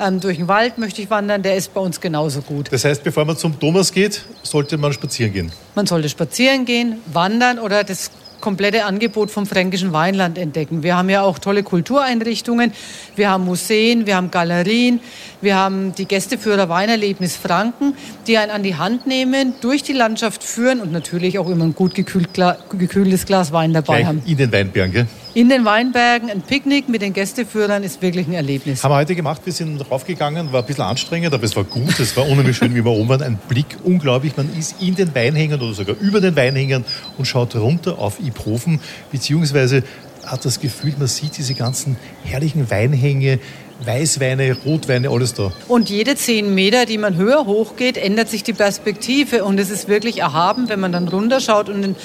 ähm, 0.00 0.20
durch 0.20 0.38
den 0.38 0.48
Wald 0.48 0.78
möchte 0.78 1.02
ich 1.02 1.10
wandern, 1.10 1.42
der 1.42 1.56
ist 1.56 1.74
bei 1.74 1.82
uns 1.82 2.00
genauso 2.00 2.40
gut. 2.40 2.72
Das 2.72 2.86
heißt, 2.86 3.04
bevor 3.04 3.26
man 3.26 3.36
zum 3.36 3.60
Thomas 3.60 3.92
geht, 3.92 4.22
sollte 4.42 4.78
man 4.78 4.94
spazieren 4.94 5.34
gehen? 5.34 5.52
Man 5.74 5.86
sollte 5.86 6.08
spazieren 6.08 6.64
gehen, 6.64 7.02
wandern 7.12 7.58
oder 7.58 7.84
das 7.84 8.10
komplette 8.40 8.84
Angebot 8.84 9.30
vom 9.30 9.46
fränkischen 9.46 9.92
Weinland 9.92 10.38
entdecken. 10.38 10.82
Wir 10.82 10.96
haben 10.96 11.08
ja 11.08 11.22
auch 11.22 11.38
tolle 11.38 11.62
Kultureinrichtungen, 11.62 12.72
wir 13.16 13.30
haben 13.30 13.44
Museen, 13.44 14.06
wir 14.06 14.16
haben 14.16 14.30
Galerien, 14.30 15.00
wir 15.40 15.56
haben 15.56 15.94
die 15.94 16.06
Gästeführer 16.06 16.68
Weinerlebnis 16.68 17.36
Franken, 17.36 17.94
die 18.26 18.38
einen 18.38 18.50
an 18.50 18.62
die 18.62 18.76
Hand 18.76 19.06
nehmen, 19.06 19.54
durch 19.60 19.82
die 19.82 19.92
Landschaft 19.92 20.42
führen 20.42 20.80
und 20.80 20.92
natürlich 20.92 21.38
auch 21.38 21.48
immer 21.48 21.64
ein 21.64 21.74
gut 21.74 21.94
gekühlt, 21.94 22.30
gekühltes 22.70 23.26
Glas 23.26 23.52
Wein 23.52 23.72
dabei 23.72 23.98
Gleich 23.98 24.06
haben. 24.06 24.22
In 24.26 24.36
den 24.36 24.52
Weinbergen, 24.52 24.92
gell? 24.92 25.06
In 25.32 25.48
den 25.48 25.64
Weinbergen 25.64 26.28
ein 26.28 26.42
Picknick 26.42 26.88
mit 26.88 27.02
den 27.02 27.12
Gästeführern 27.12 27.84
ist 27.84 28.02
wirklich 28.02 28.26
ein 28.26 28.32
Erlebnis. 28.32 28.82
Haben 28.82 28.90
wir 28.90 28.96
heute 28.96 29.14
gemacht, 29.14 29.42
wir 29.44 29.52
sind 29.52 29.80
raufgegangen, 29.88 30.52
war 30.52 30.62
ein 30.62 30.66
bisschen 30.66 30.82
anstrengend, 30.82 31.32
aber 31.32 31.44
es 31.44 31.54
war 31.54 31.62
gut, 31.62 32.00
es 32.00 32.16
war 32.16 32.28
unheimlich 32.28 32.56
schön, 32.56 32.74
wie 32.74 32.84
wir 32.84 32.90
oben 32.90 33.08
waren. 33.08 33.22
Ein 33.22 33.38
Blick, 33.48 33.76
unglaublich, 33.84 34.36
man 34.36 34.50
ist 34.58 34.82
in 34.82 34.96
den 34.96 35.14
Weinhängern 35.14 35.60
oder 35.60 35.72
sogar 35.72 35.94
über 36.00 36.20
den 36.20 36.34
Weinhängern 36.34 36.84
und 37.16 37.26
schaut 37.26 37.54
runter 37.54 38.00
auf 38.00 38.18
Iphofen, 38.18 38.80
beziehungsweise 39.12 39.84
hat 40.26 40.44
das 40.44 40.58
Gefühl, 40.58 40.94
man 40.98 41.06
sieht 41.06 41.38
diese 41.38 41.54
ganzen 41.54 41.96
herrlichen 42.24 42.68
Weinhänge, 42.68 43.38
Weißweine, 43.84 44.56
Rotweine, 44.66 45.10
alles 45.10 45.34
da. 45.34 45.52
Und 45.68 45.90
jede 45.90 46.16
zehn 46.16 46.56
Meter, 46.56 46.86
die 46.86 46.98
man 46.98 47.14
höher 47.14 47.46
hochgeht, 47.46 47.96
ändert 47.96 48.28
sich 48.28 48.42
die 48.42 48.52
Perspektive 48.52 49.44
und 49.44 49.60
es 49.60 49.70
ist 49.70 49.88
wirklich 49.88 50.18
erhaben, 50.18 50.68
wenn 50.68 50.80
man 50.80 50.90
dann 50.90 51.06
runterschaut 51.06 51.68
und 51.68 51.82
den 51.82 51.96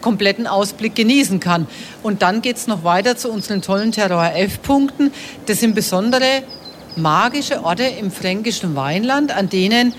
kompletten 0.00 0.46
Ausblick 0.46 0.94
genießen 0.94 1.40
kann. 1.40 1.66
Und 2.02 2.22
dann 2.22 2.42
geht 2.42 2.56
es 2.56 2.66
noch 2.66 2.84
weiter 2.84 3.16
zu 3.16 3.30
unseren 3.30 3.62
tollen 3.62 3.92
Terror 3.92 4.32
F-Punkten. 4.34 5.12
Das 5.46 5.60
sind 5.60 5.74
besondere 5.74 6.42
magische 6.96 7.64
Orte 7.64 7.84
im 7.84 8.10
fränkischen 8.10 8.74
Weinland, 8.74 9.36
an 9.36 9.48
denen 9.48 9.94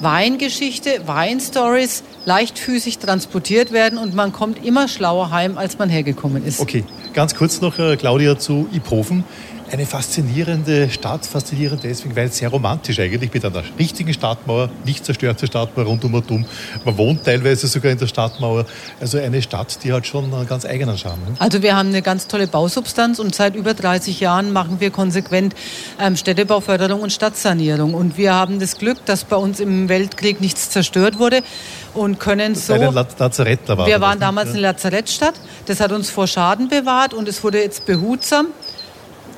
Weingeschichte, 0.00 1.02
Weinstories 1.06 2.02
leichtfüßig 2.24 2.98
transportiert 2.98 3.72
werden 3.72 3.98
und 3.98 4.14
man 4.14 4.32
kommt 4.32 4.64
immer 4.64 4.88
schlauer 4.88 5.30
heim, 5.30 5.58
als 5.58 5.78
man 5.78 5.88
hergekommen 5.88 6.44
ist. 6.44 6.60
Okay, 6.60 6.84
ganz 7.12 7.34
kurz 7.34 7.60
noch, 7.60 7.78
äh, 7.78 7.96
Claudia, 7.96 8.38
zu 8.38 8.68
Iphofen 8.72 9.24
eine 9.72 9.86
faszinierende 9.86 10.90
Stadt, 10.90 11.24
faszinierend 11.26 11.84
deswegen, 11.84 12.16
weil 12.16 12.26
es 12.26 12.38
sehr 12.38 12.48
romantisch 12.48 12.98
eigentlich 12.98 13.32
mit 13.32 13.44
einer 13.44 13.62
richtigen 13.78 14.12
Stadtmauer, 14.12 14.68
nicht 14.84 15.04
zerstörte 15.04 15.46
Stadtmauer 15.46 15.86
rundum 15.86 16.14
und 16.14 16.30
um. 16.30 16.44
Man 16.84 16.96
wohnt 16.96 17.24
teilweise 17.24 17.68
sogar 17.68 17.92
in 17.92 17.98
der 17.98 18.06
Stadtmauer. 18.06 18.66
Also 19.00 19.18
eine 19.18 19.40
Stadt, 19.42 19.78
die 19.84 19.92
hat 19.92 20.06
schon 20.06 20.32
einen 20.32 20.46
ganz 20.46 20.64
eigenen 20.64 20.98
Charme. 20.98 21.20
Ne? 21.20 21.34
Also 21.38 21.62
wir 21.62 21.76
haben 21.76 21.90
eine 21.90 22.02
ganz 22.02 22.26
tolle 22.26 22.46
Bausubstanz 22.46 23.18
und 23.18 23.34
seit 23.34 23.54
über 23.54 23.74
30 23.74 24.18
Jahren 24.20 24.52
machen 24.52 24.80
wir 24.80 24.90
konsequent 24.90 25.54
ähm, 26.00 26.16
Städtebauförderung 26.16 27.00
und 27.00 27.12
Stadtsanierung. 27.12 27.94
Und 27.94 28.16
wir 28.16 28.34
haben 28.34 28.58
das 28.58 28.76
Glück, 28.76 29.04
dass 29.06 29.24
bei 29.24 29.36
uns 29.36 29.60
im 29.60 29.88
Weltkrieg 29.88 30.40
nichts 30.40 30.70
zerstört 30.70 31.18
wurde 31.18 31.42
und 31.94 32.18
können 32.18 32.54
so. 32.54 32.72
Bei 32.72 32.78
den 32.78 32.94
Lazarett, 32.94 33.60
da 33.66 33.78
war 33.78 33.86
wir 33.86 34.00
waren 34.00 34.18
damals 34.18 34.50
eine 34.50 34.60
Lazarettstadt. 34.60 35.34
Das 35.66 35.80
hat 35.80 35.92
uns 35.92 36.10
vor 36.10 36.26
Schaden 36.26 36.68
bewahrt 36.68 37.14
und 37.14 37.28
es 37.28 37.44
wurde 37.44 37.62
jetzt 37.62 37.86
behutsam 37.86 38.48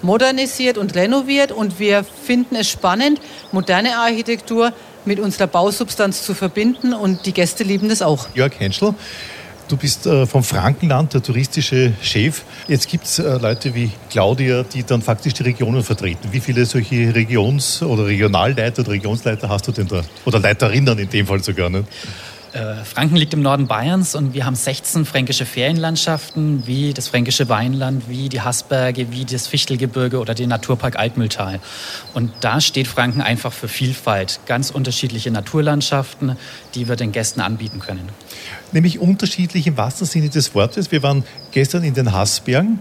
modernisiert 0.03 0.79
und 0.79 0.95
renoviert 0.95 1.53
und 1.53 1.79
wir 1.79 2.05
finden 2.05 2.57
es 2.57 2.69
spannend, 2.69 3.21
moderne 3.53 3.97
Architektur 3.99 4.73
mit 5.05 5.19
unserer 5.19 5.47
Bausubstanz 5.47 6.23
zu 6.23 6.35
verbinden 6.35 6.93
und 6.95 7.27
die 7.27 7.33
Gäste 7.33 7.65
lieben 7.65 7.89
das 7.89 8.03
auch. 8.03 8.29
Jörg 8.35 8.53
Henschel, 8.59 8.95
du 9.69 9.77
bist 9.77 10.07
äh, 10.07 10.27
vom 10.27 10.45
Frankenland, 10.45 11.15
der 11.15 11.23
touristische 11.23 11.93
Chef. 12.03 12.43
Jetzt 12.69 12.89
gibt 12.89 13.05
es 13.05 13.19
äh, 13.19 13.39
Leute 13.39 13.75
wie 13.75 13.91
Claudia, 14.11 14.63
die 14.63 14.85
dann 14.85 15.03
faktisch 15.03 15.35
die 15.35 15.43
Regionen 15.43 15.83
vertreten. 15.83 16.29
Wie 16.31 16.41
viele 16.41 16.65
solche 16.67 17.15
Regions- 17.15 17.83
oder 17.83 18.07
Regionalleiter 18.07 18.83
oder 18.83 18.93
Regionsleiter 18.93 19.49
hast 19.49 19.67
du 19.67 19.73
denn 19.73 19.89
da? 19.89 20.03
Oder 20.25 20.39
Leiterinnen 20.39 20.99
in 20.99 21.11
dem 21.11 21.27
Fall 21.27 21.43
sogar, 21.43 21.71
ne? 21.71 21.85
Äh, 22.53 22.85
Franken 22.85 23.17
liegt 23.17 23.33
im 23.33 23.41
Norden 23.41 23.67
Bayerns 23.67 24.15
und 24.15 24.35
wir 24.35 24.45
haben 24.45 24.55
16 24.55 25.07
fränkische 25.07 25.47
Ferienlandschaften, 25.47 26.67
wie 26.67 26.93
das 26.93 27.09
fränkische 27.09 27.49
Weinland, 27.49 28.11
wie 28.11 28.29
die 28.29 28.43
Haßberge, 28.43 29.11
wie 29.11 29.25
das 29.25 29.47
Fichtelgebirge 29.47 30.19
oder 30.19 30.35
den 30.35 30.51
Naturpark 30.51 30.99
Altmühltal. 30.99 31.61
Und 32.13 32.31
da 32.41 32.61
steht 32.61 32.89
Franken 32.89 33.23
einfach 33.23 33.55
für 33.55 33.69
Vielfalt, 33.69 34.41
ganz 34.45 34.71
unterschiedliche 34.71 35.31
Naturlandschaften, 35.31 36.37
die 36.75 36.89
wir 36.89 36.97
den 36.97 37.13
Gästen 37.13 37.41
anbieten 37.41 37.81
können. 37.81 38.11
Nämlich 38.73 38.99
unterschiedlich 38.99 39.67
im 39.67 39.79
wahrsten 39.79 40.07
Sinne 40.07 40.29
des 40.29 40.55
Wortes. 40.55 40.93
Wir 40.93 41.03
waren 41.03 41.25
gestern 41.53 41.85
in 41.85 41.95
den 41.95 42.13
Haßbergen. 42.13 42.81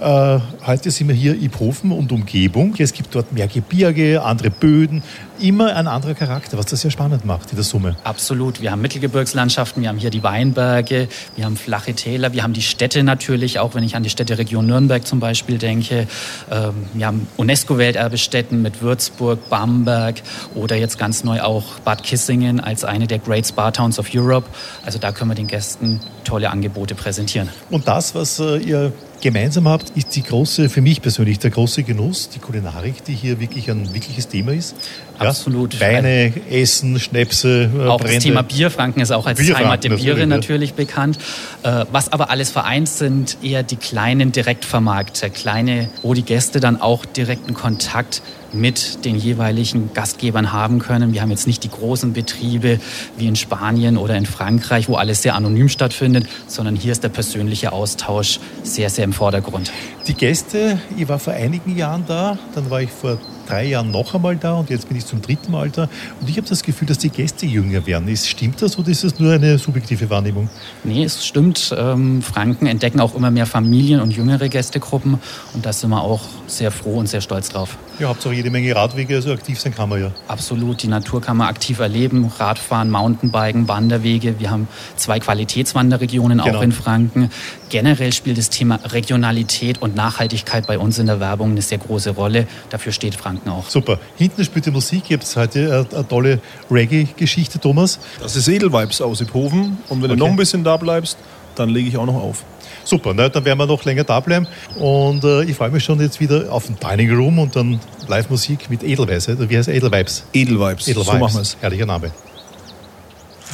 Äh, 0.00 0.38
heute 0.64 0.92
sind 0.92 1.08
wir 1.08 1.14
hier 1.14 1.34
in 1.34 1.46
Iphofen 1.46 1.90
und 1.90 2.12
Umgebung. 2.12 2.74
Es 2.78 2.92
gibt 2.92 3.14
dort 3.14 3.32
mehr 3.32 3.48
Gebirge, 3.48 4.22
andere 4.22 4.50
Böden, 4.50 5.02
immer 5.40 5.74
ein 5.74 5.88
anderer 5.88 6.14
Charakter, 6.14 6.56
was 6.56 6.66
das 6.66 6.82
sehr 6.82 6.92
spannend 6.92 7.24
macht 7.24 7.50
in 7.50 7.56
der 7.56 7.64
Summe. 7.64 7.96
Absolut. 8.04 8.60
Wir 8.60 8.70
haben 8.70 8.80
Mittelgebirgslandschaften, 8.80 9.82
wir 9.82 9.88
haben 9.88 9.98
hier 9.98 10.10
die 10.10 10.22
Weinberge, 10.22 11.08
wir 11.34 11.44
haben 11.44 11.56
flache 11.56 11.94
Täler, 11.94 12.32
wir 12.32 12.44
haben 12.44 12.52
die 12.52 12.62
Städte 12.62 13.02
natürlich, 13.02 13.58
auch 13.58 13.74
wenn 13.74 13.82
ich 13.82 13.96
an 13.96 14.04
die 14.04 14.10
Städteregion 14.10 14.66
Nürnberg 14.66 15.04
zum 15.04 15.18
Beispiel 15.18 15.58
denke. 15.58 16.06
Ähm, 16.48 16.74
wir 16.94 17.06
haben 17.06 17.26
UNESCO-Welterbestätten 17.36 18.62
mit 18.62 18.80
Würzburg, 18.80 19.48
Bamberg 19.48 20.22
oder 20.54 20.76
jetzt 20.76 20.98
ganz 20.98 21.24
neu 21.24 21.40
auch 21.40 21.80
Bad 21.80 22.04
Kissingen 22.04 22.60
als 22.60 22.84
eine 22.84 23.08
der 23.08 23.18
Great 23.18 23.48
Spa 23.48 23.72
Towns 23.72 23.98
of 23.98 24.14
Europe. 24.14 24.48
Also 24.86 25.00
da 25.00 25.10
können 25.10 25.32
wir 25.32 25.34
den 25.34 25.48
Gästen 25.48 26.00
tolle 26.22 26.50
Angebote 26.50 26.94
präsentieren. 26.94 27.48
Und 27.70 27.88
das, 27.88 28.14
was 28.14 28.38
äh, 28.38 28.58
ihr 28.58 28.92
gemeinsam 29.20 29.68
habt, 29.68 29.90
ist 29.96 30.14
die 30.16 30.22
große, 30.22 30.68
für 30.68 30.80
mich 30.80 31.02
persönlich 31.02 31.38
der 31.38 31.50
große 31.50 31.82
Genuss, 31.82 32.28
die 32.28 32.38
Kulinarik, 32.38 33.04
die 33.04 33.14
hier 33.14 33.40
wirklich 33.40 33.70
ein 33.70 33.92
wirkliches 33.94 34.28
Thema 34.28 34.52
ist. 34.52 34.74
Absolut. 35.18 35.80
Weine, 35.80 36.32
Essen, 36.50 36.98
Schnäpse, 37.00 37.70
äh, 37.74 37.86
Auch 37.86 37.98
Brände. 37.98 38.14
das 38.14 38.24
Thema 38.24 38.42
Bier. 38.42 38.70
Franken 38.70 39.00
ist 39.00 39.10
auch 39.10 39.26
als 39.26 39.40
Heimat 39.40 39.84
der 39.84 39.90
Biere 39.90 40.26
natürlich, 40.26 40.74
bekannt. 40.74 41.18
Äh, 41.62 41.84
was 41.90 42.12
aber 42.12 42.30
alles 42.30 42.50
vereint, 42.50 42.88
sind 42.88 43.38
eher 43.42 43.62
die 43.62 43.76
kleinen 43.76 44.32
Direktvermarkter, 44.32 45.30
kleine, 45.30 45.88
wo 46.02 46.14
die 46.14 46.22
Gäste 46.22 46.60
dann 46.60 46.80
auch 46.80 47.04
direkten 47.04 47.54
Kontakt 47.54 48.22
mit 48.52 49.04
den 49.04 49.16
jeweiligen 49.16 49.92
Gastgebern 49.94 50.52
haben 50.52 50.78
können. 50.78 51.12
Wir 51.12 51.22
haben 51.22 51.30
jetzt 51.30 51.46
nicht 51.46 51.64
die 51.64 51.70
großen 51.70 52.12
Betriebe 52.12 52.80
wie 53.16 53.26
in 53.26 53.36
Spanien 53.36 53.96
oder 53.96 54.16
in 54.16 54.26
Frankreich, 54.26 54.88
wo 54.88 54.96
alles 54.96 55.22
sehr 55.22 55.34
anonym 55.34 55.68
stattfindet, 55.68 56.26
sondern 56.46 56.76
hier 56.76 56.92
ist 56.92 57.02
der 57.02 57.08
persönliche 57.08 57.72
Austausch 57.72 58.40
sehr, 58.62 58.90
sehr 58.90 59.04
im 59.04 59.12
Vordergrund. 59.12 59.72
Die 60.06 60.14
Gäste, 60.14 60.80
ich 60.96 61.08
war 61.08 61.18
vor 61.18 61.32
einigen 61.32 61.76
Jahren 61.76 62.04
da, 62.06 62.38
dann 62.54 62.70
war 62.70 62.80
ich 62.80 62.90
vor 62.90 63.18
drei 63.48 63.66
Jahren 63.66 63.90
noch 63.90 64.14
einmal 64.14 64.36
da 64.36 64.54
und 64.54 64.70
jetzt 64.70 64.88
bin 64.88 64.96
ich 64.96 65.06
zum 65.06 65.22
dritten 65.22 65.52
Mal 65.52 65.70
da. 65.70 65.88
Und 66.20 66.28
ich 66.28 66.36
habe 66.36 66.48
das 66.48 66.62
Gefühl, 66.62 66.88
dass 66.88 66.98
die 66.98 67.10
Gäste 67.10 67.46
jünger 67.46 67.86
werden. 67.86 68.08
Ist, 68.08 68.28
stimmt 68.28 68.60
das 68.62 68.78
oder 68.78 68.88
ist 68.88 69.04
das 69.04 69.18
nur 69.18 69.32
eine 69.32 69.58
subjektive 69.58 70.10
Wahrnehmung? 70.10 70.48
Nee, 70.84 71.04
es 71.04 71.24
stimmt. 71.24 71.74
Ähm, 71.76 72.22
Franken 72.22 72.66
entdecken 72.66 73.00
auch 73.00 73.14
immer 73.14 73.30
mehr 73.30 73.46
Familien 73.46 74.00
und 74.00 74.16
jüngere 74.16 74.48
Gästegruppen 74.48 75.18
und 75.54 75.66
da 75.66 75.72
sind 75.72 75.90
wir 75.90 76.02
auch 76.02 76.22
sehr 76.46 76.70
froh 76.70 76.98
und 76.98 77.08
sehr 77.08 77.20
stolz 77.20 77.48
drauf. 77.48 77.76
Ja, 77.98 78.08
habt 78.08 78.24
auch 78.26 78.32
jede 78.32 78.50
Menge 78.50 78.74
Radwege, 78.76 79.16
also 79.16 79.32
aktiv 79.32 79.58
sein 79.58 79.74
kann 79.74 79.88
man 79.88 80.00
ja. 80.00 80.12
Absolut, 80.28 80.82
die 80.82 80.88
Natur 80.88 81.20
kann 81.20 81.36
man 81.36 81.48
aktiv 81.48 81.80
erleben. 81.80 82.30
Radfahren, 82.38 82.90
Mountainbiken, 82.90 83.66
Wanderwege. 83.66 84.38
Wir 84.38 84.50
haben 84.50 84.68
zwei 84.96 85.18
Qualitätswanderregionen 85.18 86.38
genau. 86.38 86.58
auch 86.58 86.62
in 86.62 86.72
Franken. 86.72 87.30
Generell 87.70 88.12
spielt 88.12 88.38
das 88.38 88.50
Thema 88.50 88.78
Regionalität 88.84 89.82
und 89.82 89.96
Nachhaltigkeit 89.96 90.66
bei 90.66 90.78
uns 90.78 90.98
in 90.98 91.06
der 91.06 91.20
Werbung 91.20 91.50
eine 91.50 91.62
sehr 91.62 91.78
große 91.78 92.10
Rolle. 92.10 92.46
Dafür 92.70 92.92
steht 92.92 93.14
Franken 93.14 93.37
auch. 93.46 93.68
Super. 93.68 93.98
Hinten 94.16 94.44
spielt 94.44 94.66
die 94.66 94.70
Musik. 94.70 95.10
Ihr 95.10 95.18
habt 95.18 95.36
heute 95.36 95.86
eine 95.92 96.08
tolle 96.08 96.40
Reggae-Geschichte, 96.70 97.60
Thomas. 97.60 97.98
Das 98.20 98.36
ist 98.36 98.48
Edelvibes 98.48 99.00
aus 99.00 99.20
Iphofen. 99.20 99.78
Und 99.88 100.02
wenn 100.02 100.10
okay. 100.10 100.18
du 100.18 100.24
noch 100.24 100.30
ein 100.30 100.36
bisschen 100.36 100.64
da 100.64 100.76
bleibst, 100.76 101.18
dann 101.54 101.68
lege 101.68 101.88
ich 101.88 101.96
auch 101.96 102.06
noch 102.06 102.14
auf. 102.14 102.44
Super, 102.84 103.12
ne? 103.12 103.28
dann 103.28 103.44
werden 103.44 103.58
wir 103.58 103.66
noch 103.66 103.84
länger 103.84 104.04
da 104.04 104.20
bleiben. 104.20 104.46
Und 104.76 105.22
äh, 105.22 105.44
ich 105.44 105.56
freue 105.56 105.70
mich 105.70 105.84
schon 105.84 106.00
jetzt 106.00 106.20
wieder 106.20 106.50
auf 106.50 106.66
den 106.66 106.76
Dining 106.76 107.14
Room 107.14 107.38
und 107.38 107.54
dann 107.54 107.80
Live-Musik 108.06 108.70
mit 108.70 108.82
Edelweiß. 108.82 109.28
Wie 109.28 109.58
heißt 109.58 109.68
Edelvibes? 109.68 110.24
Edelvibes. 110.32 110.88
Edelvibes. 110.88 111.06
So 111.06 111.18
machen 111.18 111.34
wir 111.34 111.42
es. 111.42 111.56
Herrlicher 111.60 111.86
Name. 111.86 112.10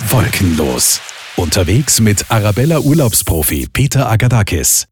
Wolkenlos. 0.08 1.00
Unterwegs 1.36 2.00
mit 2.00 2.30
Arabella 2.30 2.78
Urlaubsprofi 2.78 3.66
Peter 3.72 4.08
Agadakis. 4.08 4.86